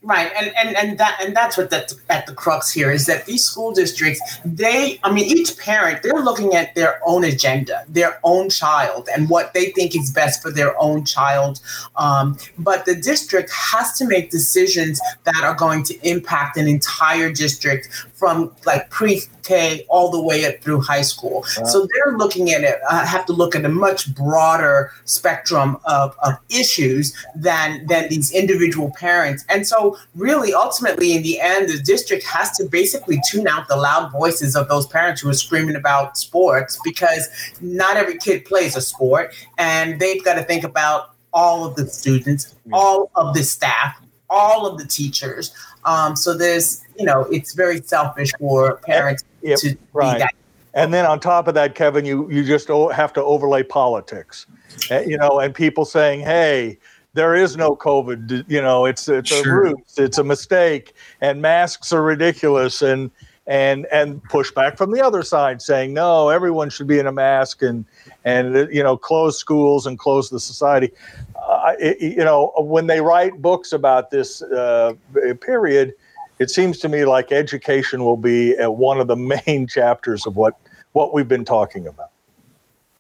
Right, 0.06 0.30
and 0.38 0.54
and 0.58 0.76
and 0.76 0.98
that 0.98 1.18
and 1.24 1.34
that's 1.34 1.56
what 1.56 1.70
that's 1.70 1.96
at 2.10 2.28
the 2.28 2.34
crux 2.34 2.70
here 2.70 2.92
is 2.92 3.06
that 3.06 3.26
these 3.26 3.46
school 3.46 3.72
districts, 3.72 4.20
they, 4.44 5.00
I 5.02 5.14
mean, 5.14 5.24
each 5.24 5.58
parent, 5.58 6.04
they're 6.04 6.22
looking 6.22 6.56
at 6.56 6.76
their 6.76 7.00
own 7.06 7.24
agenda, 7.24 7.86
their 7.88 8.20
own 8.26 8.50
child, 8.50 9.08
and 9.16 9.30
what 9.30 9.54
they 9.54 9.72
think 9.72 9.96
is 9.96 10.12
best 10.12 10.42
for 10.42 10.52
their 10.52 10.78
own 10.78 11.06
child. 11.06 11.62
Um, 11.96 12.38
but 12.58 12.84
the 12.84 12.96
district 12.96 13.50
has 13.54 13.94
to 13.94 14.06
make 14.06 14.30
decisions 14.30 15.00
that 15.24 15.42
are 15.42 15.56
going 15.56 15.86
to 15.86 15.98
impact 16.06 16.58
an 16.58 16.68
entire 16.68 17.32
district 17.32 17.88
from 18.24 18.56
like 18.66 18.90
pre-K 18.90 19.86
all 19.90 20.10
the 20.10 20.22
way 20.22 20.46
up 20.46 20.56
through 20.62 20.80
high 20.80 21.02
school. 21.02 21.44
So 21.44 21.86
they're 21.92 22.18
looking 22.18 22.52
at 22.52 22.64
it, 22.64 22.80
uh, 22.90 23.06
have 23.06 23.26
to 23.26 23.34
look 23.34 23.54
at 23.54 23.66
a 23.66 23.70
much 23.70 24.16
broader 24.16 24.94
spectrum 25.04 25.76
of, 25.84 26.16
of 26.24 26.36
issues 26.50 27.14
than 27.36 27.86
than 27.88 28.08
these 28.08 28.32
individual 28.32 28.94
parents. 28.98 29.44
And 29.50 29.68
so 29.68 29.98
really 30.16 30.54
ultimately 30.54 31.18
in 31.18 31.22
the 31.22 31.42
end, 31.42 31.68
the 31.68 31.80
district 31.80 32.24
has 32.24 32.56
to 32.60 32.64
basically 32.64 33.20
tune 33.30 33.46
out 33.46 33.68
the 33.68 33.76
loud 33.76 34.10
voices 34.14 34.56
of 34.56 34.70
those 34.70 34.88
parents 34.88 35.20
who 35.20 35.28
are 35.28 35.34
screaming 35.34 35.76
about 35.76 36.18
sports 36.18 36.80
because 36.82 37.28
not 37.60 37.98
every 37.98 38.18
kid 38.18 38.46
plays 38.46 38.78
a 38.78 38.82
sport 38.82 39.36
and 39.58 40.00
they've 40.00 40.24
got 40.24 40.36
to 40.36 40.44
think 40.44 40.64
about 40.64 41.10
all 41.34 41.66
of 41.66 41.76
the 41.76 41.86
students, 41.88 42.56
all 42.72 43.12
of 43.16 43.34
the 43.34 43.44
staff, 43.44 44.00
all 44.30 44.66
of 44.66 44.78
the 44.78 44.86
teachers. 44.86 45.54
Um, 45.84 46.16
so 46.16 46.38
there's, 46.38 46.83
you 46.98 47.06
know, 47.06 47.22
it's 47.32 47.54
very 47.54 47.82
selfish 47.82 48.32
for 48.40 48.78
parents 48.86 49.24
Yep, 49.42 49.60
to 49.60 49.78
right. 49.94 50.14
be 50.14 50.20
that. 50.20 50.34
And 50.74 50.94
then 50.94 51.06
on 51.06 51.20
top 51.20 51.48
of 51.48 51.54
that, 51.54 51.76
Kevin, 51.76 52.06
you 52.06 52.30
you 52.32 52.44
just 52.44 52.68
have 52.68 53.14
to 53.14 53.24
overlay 53.24 53.64
politics, 53.64 54.48
Uh, 54.90 55.02
you 55.02 55.18
know, 55.18 55.40
and 55.40 55.54
people 55.54 55.86
saying, 55.86 56.22
"Hey, 56.22 56.80
there 57.14 57.36
is 57.36 57.56
no 57.56 57.76
COVID," 57.76 58.46
you 58.48 58.62
know, 58.62 58.86
it's 58.86 59.08
it's 59.08 59.32
a 59.32 59.44
Sure. 59.44 59.62
ruse, 59.62 59.98
it's 59.98 60.18
a 60.18 60.24
mistake, 60.24 60.94
and 61.22 61.42
masks 61.42 61.94
are 61.94 62.02
ridiculous, 62.02 62.82
and 62.82 63.12
and 63.46 63.86
and 63.92 64.24
pushback 64.30 64.78
from 64.78 64.92
the 64.92 65.02
other 65.02 65.22
side 65.22 65.62
saying, 65.62 65.94
"No, 65.94 66.30
everyone 66.30 66.70
should 66.72 66.88
be 66.88 66.98
in 66.98 67.06
a 67.06 67.12
mask," 67.12 67.62
and 67.62 67.86
and 68.26 68.56
uh, 68.56 68.68
you 68.70 68.82
know, 68.82 68.98
close 68.98 69.38
schools 69.38 69.86
and 69.86 70.00
close 70.00 70.30
the 70.30 70.40
society. 70.40 70.92
Uh, 71.36 71.74
it, 71.78 72.02
you 72.02 72.24
know, 72.24 72.52
when 72.58 72.88
they 72.88 73.02
write 73.02 73.42
books 73.42 73.74
about 73.74 74.10
this 74.10 74.42
uh, 74.42 74.94
period, 75.42 75.94
it 76.40 76.50
seems 76.50 76.80
to 76.80 76.90
me 76.90 77.06
like 77.06 77.32
education 77.32 78.04
will 78.04 78.18
be 78.18 78.58
uh, 78.58 78.70
one 78.70 79.00
of 79.00 79.08
the 79.08 79.16
main 79.48 79.68
chapters 79.68 80.26
of 80.26 80.36
what 80.36 80.56
what 80.94 81.14
we've 81.14 81.28
been 81.28 81.46
talking 81.46 81.88
about. 81.88 82.12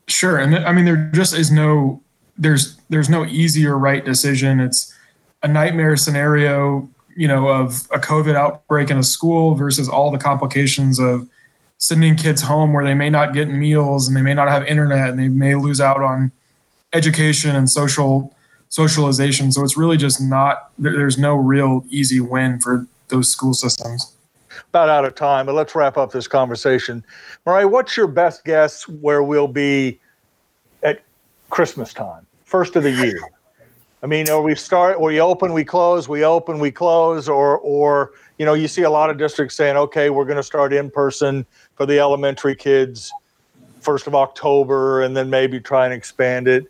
Sure, 0.07 0.37
and 0.37 0.53
th- 0.53 0.65
I 0.65 0.71
mean 0.71 0.85
there 0.85 1.09
just 1.13 1.35
is 1.35 1.51
no 1.51 2.01
there's 2.37 2.77
there's 2.89 3.09
no 3.09 3.25
easy 3.25 3.65
or 3.65 3.77
right 3.77 4.03
decision. 4.03 4.59
It's 4.59 4.93
a 5.43 5.47
nightmare 5.47 5.95
scenario, 5.97 6.89
you 7.15 7.27
know, 7.27 7.47
of 7.47 7.87
a 7.91 7.99
COVID 7.99 8.35
outbreak 8.35 8.89
in 8.89 8.97
a 8.97 9.03
school 9.03 9.55
versus 9.55 9.89
all 9.89 10.11
the 10.11 10.17
complications 10.17 10.99
of 10.99 11.27
sending 11.77 12.15
kids 12.15 12.41
home 12.41 12.71
where 12.71 12.85
they 12.85 12.93
may 12.93 13.09
not 13.09 13.33
get 13.33 13.49
meals 13.49 14.07
and 14.07 14.15
they 14.15 14.21
may 14.21 14.33
not 14.33 14.47
have 14.47 14.65
internet 14.65 15.09
and 15.09 15.19
they 15.19 15.27
may 15.27 15.55
lose 15.55 15.81
out 15.81 16.01
on 16.01 16.31
education 16.93 17.55
and 17.55 17.69
social 17.69 18.33
socialization. 18.69 19.51
So 19.51 19.63
it's 19.63 19.77
really 19.77 19.97
just 19.97 20.21
not 20.21 20.71
there's 20.79 21.17
no 21.17 21.35
real 21.35 21.85
easy 21.89 22.19
win 22.19 22.59
for 22.59 22.87
those 23.09 23.29
school 23.29 23.53
systems. 23.53 24.15
About 24.69 24.89
out 24.89 25.03
of 25.03 25.15
time, 25.15 25.47
but 25.47 25.55
let's 25.55 25.73
wrap 25.73 25.97
up 25.97 26.11
this 26.11 26.27
conversation. 26.27 27.03
Mariah, 27.45 27.67
what's 27.67 27.97
your 27.97 28.07
best 28.07 28.45
guess 28.45 28.87
where 28.87 29.23
we'll 29.23 29.47
be 29.47 29.99
at 30.83 31.01
Christmas 31.49 31.91
time, 31.93 32.25
first 32.43 32.75
of 32.75 32.83
the 32.83 32.91
year? 32.91 33.19
I 34.03 34.05
mean, 34.05 34.29
or 34.29 34.43
we 34.43 34.53
start, 34.53 34.99
we 34.99 35.21
open, 35.21 35.53
we 35.53 35.63
close, 35.63 36.09
we 36.09 36.25
open, 36.25 36.59
we 36.59 36.71
close, 36.71 37.29
or, 37.29 37.57
or 37.59 38.11
you 38.37 38.45
know, 38.45 38.53
you 38.53 38.67
see 38.67 38.83
a 38.83 38.89
lot 38.89 39.09
of 39.09 39.17
districts 39.17 39.55
saying, 39.55 39.77
okay, 39.77 40.09
we're 40.09 40.25
going 40.25 40.37
to 40.37 40.43
start 40.43 40.73
in 40.73 40.91
person 40.91 41.45
for 41.75 41.85
the 41.85 41.99
elementary 41.99 42.55
kids 42.55 43.11
first 43.79 44.05
of 44.05 44.13
October, 44.13 45.01
and 45.01 45.15
then 45.15 45.29
maybe 45.29 45.59
try 45.59 45.85
and 45.85 45.93
expand 45.93 46.47
it. 46.47 46.67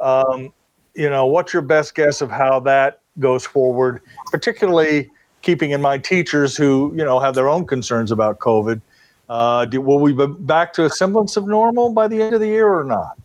Um, 0.00 0.52
you 0.94 1.10
know, 1.10 1.26
what's 1.26 1.52
your 1.52 1.62
best 1.62 1.94
guess 1.94 2.20
of 2.20 2.30
how 2.30 2.60
that 2.60 3.00
goes 3.18 3.44
forward, 3.44 4.00
particularly 4.30 5.10
keeping 5.42 5.70
in 5.70 5.80
mind 5.80 6.04
teachers 6.04 6.56
who 6.56 6.92
you 6.96 7.04
know 7.04 7.18
have 7.18 7.34
their 7.34 7.48
own 7.48 7.66
concerns 7.66 8.10
about 8.10 8.38
COVID. 8.38 8.80
Uh, 9.28 9.64
do, 9.64 9.80
will 9.80 10.00
we 10.00 10.12
be 10.12 10.26
back 10.26 10.72
to 10.72 10.84
a 10.84 10.90
semblance 10.90 11.36
of 11.36 11.46
normal 11.46 11.92
by 11.92 12.08
the 12.08 12.20
end 12.20 12.34
of 12.34 12.40
the 12.40 12.48
year 12.48 12.68
or 12.68 12.84
not? 12.84 13.16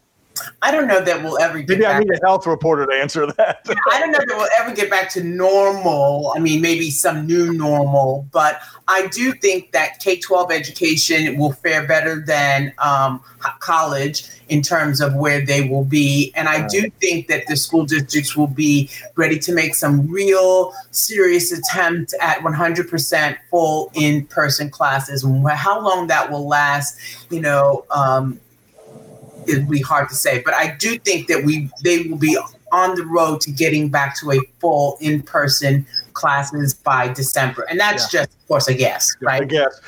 I 0.61 0.71
don't 0.71 0.87
know 0.87 1.01
that 1.01 1.23
we'll 1.23 1.39
ever 1.39 1.59
get 1.59 1.69
Maybe 1.69 1.81
back. 1.83 1.95
I 1.95 1.99
need 1.99 2.11
a 2.11 2.25
health 2.25 2.45
reporter 2.47 2.85
to 2.85 2.93
answer 2.93 3.25
that. 3.27 3.61
Yeah, 3.67 3.75
I 3.91 3.99
don't 3.99 4.11
know 4.11 4.19
that 4.19 4.37
we'll 4.37 4.49
ever 4.59 4.75
get 4.75 4.89
back 4.89 5.09
to 5.11 5.23
normal. 5.23 6.33
I 6.35 6.39
mean, 6.39 6.61
maybe 6.61 6.89
some 6.89 7.25
new 7.25 7.53
normal, 7.53 8.27
but 8.31 8.59
I 8.87 9.07
do 9.07 9.31
think 9.33 9.71
that 9.71 9.99
K 9.99 10.19
12 10.19 10.51
education 10.51 11.37
will 11.37 11.53
fare 11.53 11.87
better 11.87 12.23
than 12.25 12.73
um, 12.79 13.21
college 13.59 14.27
in 14.47 14.61
terms 14.61 15.01
of 15.01 15.15
where 15.15 15.43
they 15.43 15.67
will 15.67 15.83
be. 15.83 16.31
And 16.35 16.47
I 16.47 16.67
do 16.67 16.89
think 17.01 17.27
that 17.27 17.47
the 17.47 17.55
school 17.55 17.85
districts 17.85 18.35
will 18.35 18.47
be 18.47 18.89
ready 19.15 19.39
to 19.39 19.53
make 19.53 19.75
some 19.75 20.09
real 20.09 20.73
serious 20.91 21.51
attempt 21.51 22.13
at 22.21 22.39
100% 22.39 23.37
full 23.49 23.91
in 23.93 24.25
person 24.27 24.69
classes. 24.69 25.25
How 25.53 25.81
long 25.81 26.07
that 26.07 26.31
will 26.31 26.47
last, 26.47 26.97
you 27.31 27.41
know, 27.41 27.85
um, 27.89 28.39
it'd 29.47 29.69
be 29.69 29.81
hard 29.81 30.09
to 30.09 30.15
say. 30.15 30.41
But 30.43 30.53
I 30.53 30.75
do 30.75 30.97
think 30.99 31.27
that 31.27 31.43
we 31.43 31.69
they 31.83 32.03
will 32.03 32.17
be 32.17 32.37
on 32.71 32.95
the 32.95 33.05
road 33.05 33.41
to 33.41 33.51
getting 33.51 33.89
back 33.89 34.19
to 34.19 34.31
a 34.31 34.39
full 34.59 34.97
in 34.99 35.21
person 35.21 35.85
classes 36.13 36.73
by 36.73 37.07
December. 37.07 37.65
And 37.69 37.79
that's 37.79 38.13
yeah. 38.13 38.21
just, 38.21 38.33
of 38.33 38.47
course, 38.47 38.67
a 38.67 38.73
guess, 38.73 39.15
right? 39.21 39.43
A 39.43 39.45
guess. 39.45 39.79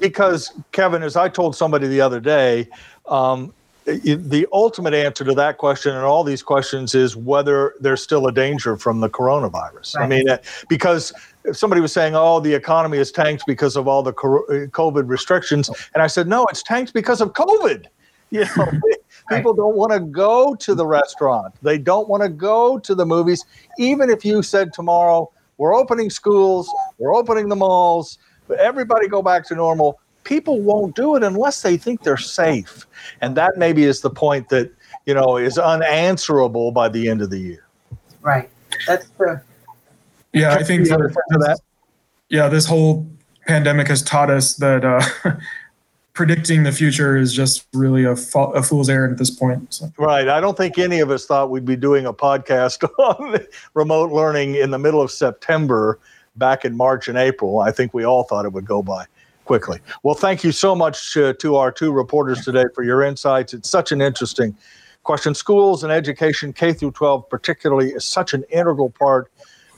Because, 0.00 0.52
Kevin, 0.72 1.02
as 1.02 1.16
I 1.16 1.28
told 1.28 1.54
somebody 1.54 1.86
the 1.86 2.00
other 2.00 2.20
day, 2.20 2.68
um, 3.06 3.52
the 3.84 4.46
ultimate 4.52 4.94
answer 4.94 5.24
to 5.24 5.34
that 5.34 5.58
question 5.58 5.94
and 5.94 6.04
all 6.04 6.24
these 6.24 6.42
questions 6.42 6.94
is 6.96 7.14
whether 7.14 7.74
there's 7.78 8.02
still 8.02 8.26
a 8.26 8.32
danger 8.32 8.76
from 8.76 9.00
the 9.00 9.08
coronavirus. 9.08 9.94
Right. 9.94 10.04
I 10.04 10.08
mean, 10.08 10.28
uh, 10.28 10.38
because 10.68 11.12
somebody 11.52 11.80
was 11.80 11.92
saying, 11.92 12.16
"Oh, 12.16 12.40
the 12.40 12.52
economy 12.52 12.98
is 12.98 13.12
tanked 13.12 13.44
because 13.46 13.76
of 13.76 13.86
all 13.86 14.02
the 14.02 14.12
COVID 14.12 15.08
restrictions," 15.08 15.70
and 15.94 16.02
I 16.02 16.08
said, 16.08 16.26
"No, 16.26 16.46
it's 16.46 16.64
tanked 16.64 16.94
because 16.94 17.20
of 17.20 17.32
COVID." 17.34 17.86
You 18.30 18.44
know, 18.56 18.72
people 19.30 19.54
don't 19.54 19.76
want 19.76 19.92
to 19.92 20.00
go 20.00 20.54
to 20.54 20.74
the 20.74 20.86
restaurant. 20.86 21.54
They 21.62 21.78
don't 21.78 22.08
want 22.08 22.22
to 22.22 22.28
go 22.28 22.78
to 22.78 22.94
the 22.94 23.06
movies. 23.06 23.44
Even 23.78 24.10
if 24.10 24.24
you 24.24 24.42
said 24.42 24.72
tomorrow, 24.72 25.30
we're 25.58 25.74
opening 25.74 26.10
schools, 26.10 26.68
we're 26.98 27.14
opening 27.14 27.48
the 27.48 27.56
malls, 27.56 28.18
everybody 28.58 29.08
go 29.08 29.22
back 29.22 29.46
to 29.46 29.54
normal 29.54 29.98
people 30.26 30.60
won't 30.60 30.94
do 30.94 31.16
it 31.16 31.22
unless 31.22 31.62
they 31.62 31.78
think 31.78 32.02
they're 32.02 32.18
safe. 32.18 32.86
And 33.22 33.36
that 33.36 33.56
maybe 33.56 33.84
is 33.84 34.02
the 34.02 34.10
point 34.10 34.50
that, 34.50 34.70
you 35.06 35.14
know, 35.14 35.38
is 35.38 35.56
unanswerable 35.56 36.72
by 36.72 36.88
the 36.90 37.08
end 37.08 37.22
of 37.22 37.30
the 37.30 37.38
year. 37.38 37.66
Right. 38.20 38.50
That's 38.86 39.08
true. 39.16 39.40
Yeah, 40.34 40.52
I 40.52 40.62
think 40.62 40.86
for, 40.88 41.08
for 41.08 41.38
that. 41.38 41.60
Yeah, 42.28 42.48
this 42.48 42.66
whole 42.66 43.06
pandemic 43.46 43.86
has 43.88 44.02
taught 44.02 44.28
us 44.28 44.56
that 44.56 44.84
uh, 44.84 45.00
predicting 46.16 46.62
the 46.62 46.72
future 46.72 47.14
is 47.14 47.32
just 47.32 47.66
really 47.74 48.02
a, 48.04 48.16
fo- 48.16 48.50
a 48.52 48.62
fool's 48.62 48.88
errand 48.88 49.12
at 49.12 49.18
this 49.18 49.30
point. 49.30 49.72
So. 49.72 49.92
Right. 49.98 50.28
I 50.28 50.40
don't 50.40 50.56
think 50.56 50.78
any 50.78 50.98
of 51.00 51.10
us 51.10 51.26
thought 51.26 51.50
we'd 51.50 51.66
be 51.66 51.76
doing 51.76 52.06
a 52.06 52.12
podcast 52.12 52.88
on 52.98 53.38
remote 53.74 54.10
learning 54.10 54.54
in 54.54 54.70
the 54.70 54.78
middle 54.78 55.02
of 55.02 55.10
September 55.10 56.00
back 56.36 56.64
in 56.64 56.74
March 56.74 57.06
and 57.06 57.18
April. 57.18 57.60
I 57.60 57.70
think 57.70 57.92
we 57.92 58.04
all 58.04 58.24
thought 58.24 58.46
it 58.46 58.52
would 58.52 58.64
go 58.64 58.82
by 58.82 59.04
quickly. 59.44 59.78
Well, 60.02 60.14
thank 60.14 60.42
you 60.42 60.52
so 60.52 60.74
much 60.74 61.16
uh, 61.18 61.34
to 61.34 61.56
our 61.56 61.70
two 61.70 61.92
reporters 61.92 62.42
today 62.44 62.64
for 62.74 62.82
your 62.82 63.02
insights. 63.02 63.52
It's 63.52 63.68
such 63.68 63.92
an 63.92 64.00
interesting 64.00 64.56
question. 65.02 65.34
Schools 65.34 65.84
and 65.84 65.92
education, 65.92 66.54
K 66.54 66.72
through 66.72 66.92
12 66.92 67.28
particularly, 67.28 67.90
is 67.90 68.04
such 68.04 68.32
an 68.32 68.42
integral 68.50 68.88
part 68.88 69.30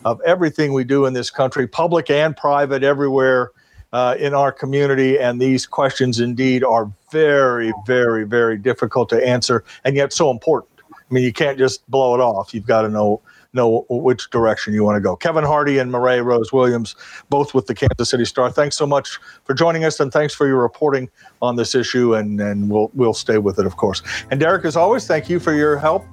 of 0.04 0.20
everything 0.24 0.72
we 0.72 0.84
do 0.84 1.04
in 1.04 1.14
this 1.14 1.30
country, 1.30 1.66
public 1.66 2.08
and 2.10 2.36
private, 2.36 2.84
everywhere 2.84 3.50
uh, 3.92 4.16
in 4.18 4.34
our 4.34 4.52
community. 4.52 5.18
And 5.18 5.40
these 5.40 5.66
questions 5.66 6.20
indeed 6.20 6.64
are 6.64 6.90
very, 7.10 7.72
very, 7.86 8.24
very 8.24 8.58
difficult 8.58 9.08
to 9.10 9.26
answer 9.26 9.64
and 9.84 9.96
yet 9.96 10.12
so 10.12 10.30
important. 10.30 10.72
I 10.92 11.14
mean, 11.14 11.24
you 11.24 11.32
can't 11.32 11.58
just 11.58 11.88
blow 11.90 12.14
it 12.14 12.20
off. 12.20 12.52
You've 12.52 12.66
got 12.66 12.82
to 12.82 12.88
know 12.88 13.20
know 13.54 13.86
which 13.88 14.28
direction 14.28 14.74
you 14.74 14.84
want 14.84 14.96
to 14.96 15.00
go. 15.00 15.16
Kevin 15.16 15.42
Hardy 15.42 15.78
and 15.78 15.90
Mará 15.90 16.22
Rose 16.22 16.52
Williams, 16.52 16.94
both 17.30 17.54
with 17.54 17.66
the 17.66 17.74
Kansas 17.74 18.10
City 18.10 18.26
Star. 18.26 18.50
Thanks 18.50 18.76
so 18.76 18.86
much 18.86 19.18
for 19.44 19.54
joining 19.54 19.84
us, 19.84 19.98
and 20.00 20.12
thanks 20.12 20.34
for 20.34 20.46
your 20.46 20.58
reporting 20.58 21.08
on 21.40 21.56
this 21.56 21.74
issue. 21.74 22.14
And 22.14 22.38
and 22.40 22.70
we'll 22.70 22.90
we'll 22.92 23.14
stay 23.14 23.38
with 23.38 23.58
it, 23.58 23.64
of 23.64 23.76
course. 23.78 24.02
And 24.30 24.38
Derek, 24.38 24.66
as 24.66 24.76
always, 24.76 25.06
thank 25.06 25.30
you 25.30 25.40
for 25.40 25.54
your 25.54 25.78
help 25.78 26.04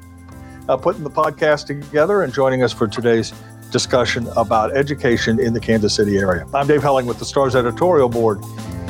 uh, 0.69 0.77
putting 0.77 1.03
the 1.03 1.09
podcast 1.09 1.67
together 1.67 2.23
and 2.23 2.33
joining 2.33 2.63
us 2.63 2.73
for 2.73 2.87
today's 2.87 3.33
discussion 3.71 4.27
about 4.35 4.75
education 4.75 5.39
in 5.39 5.53
the 5.53 5.59
Kansas 5.59 5.93
City 5.93 6.17
area. 6.17 6.47
I'm 6.53 6.67
Dave 6.67 6.81
Helling 6.81 7.05
with 7.05 7.19
the 7.19 7.25
Stars 7.25 7.55
editorial 7.55 8.09
board. 8.09 8.43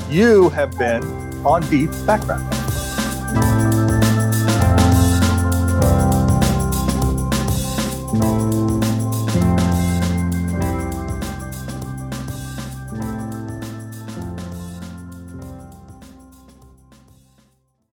You 0.10 0.50
have 0.50 0.78
been 0.78 1.04
on 1.46 1.62
Deep 1.70 1.92
Background. 2.06 2.65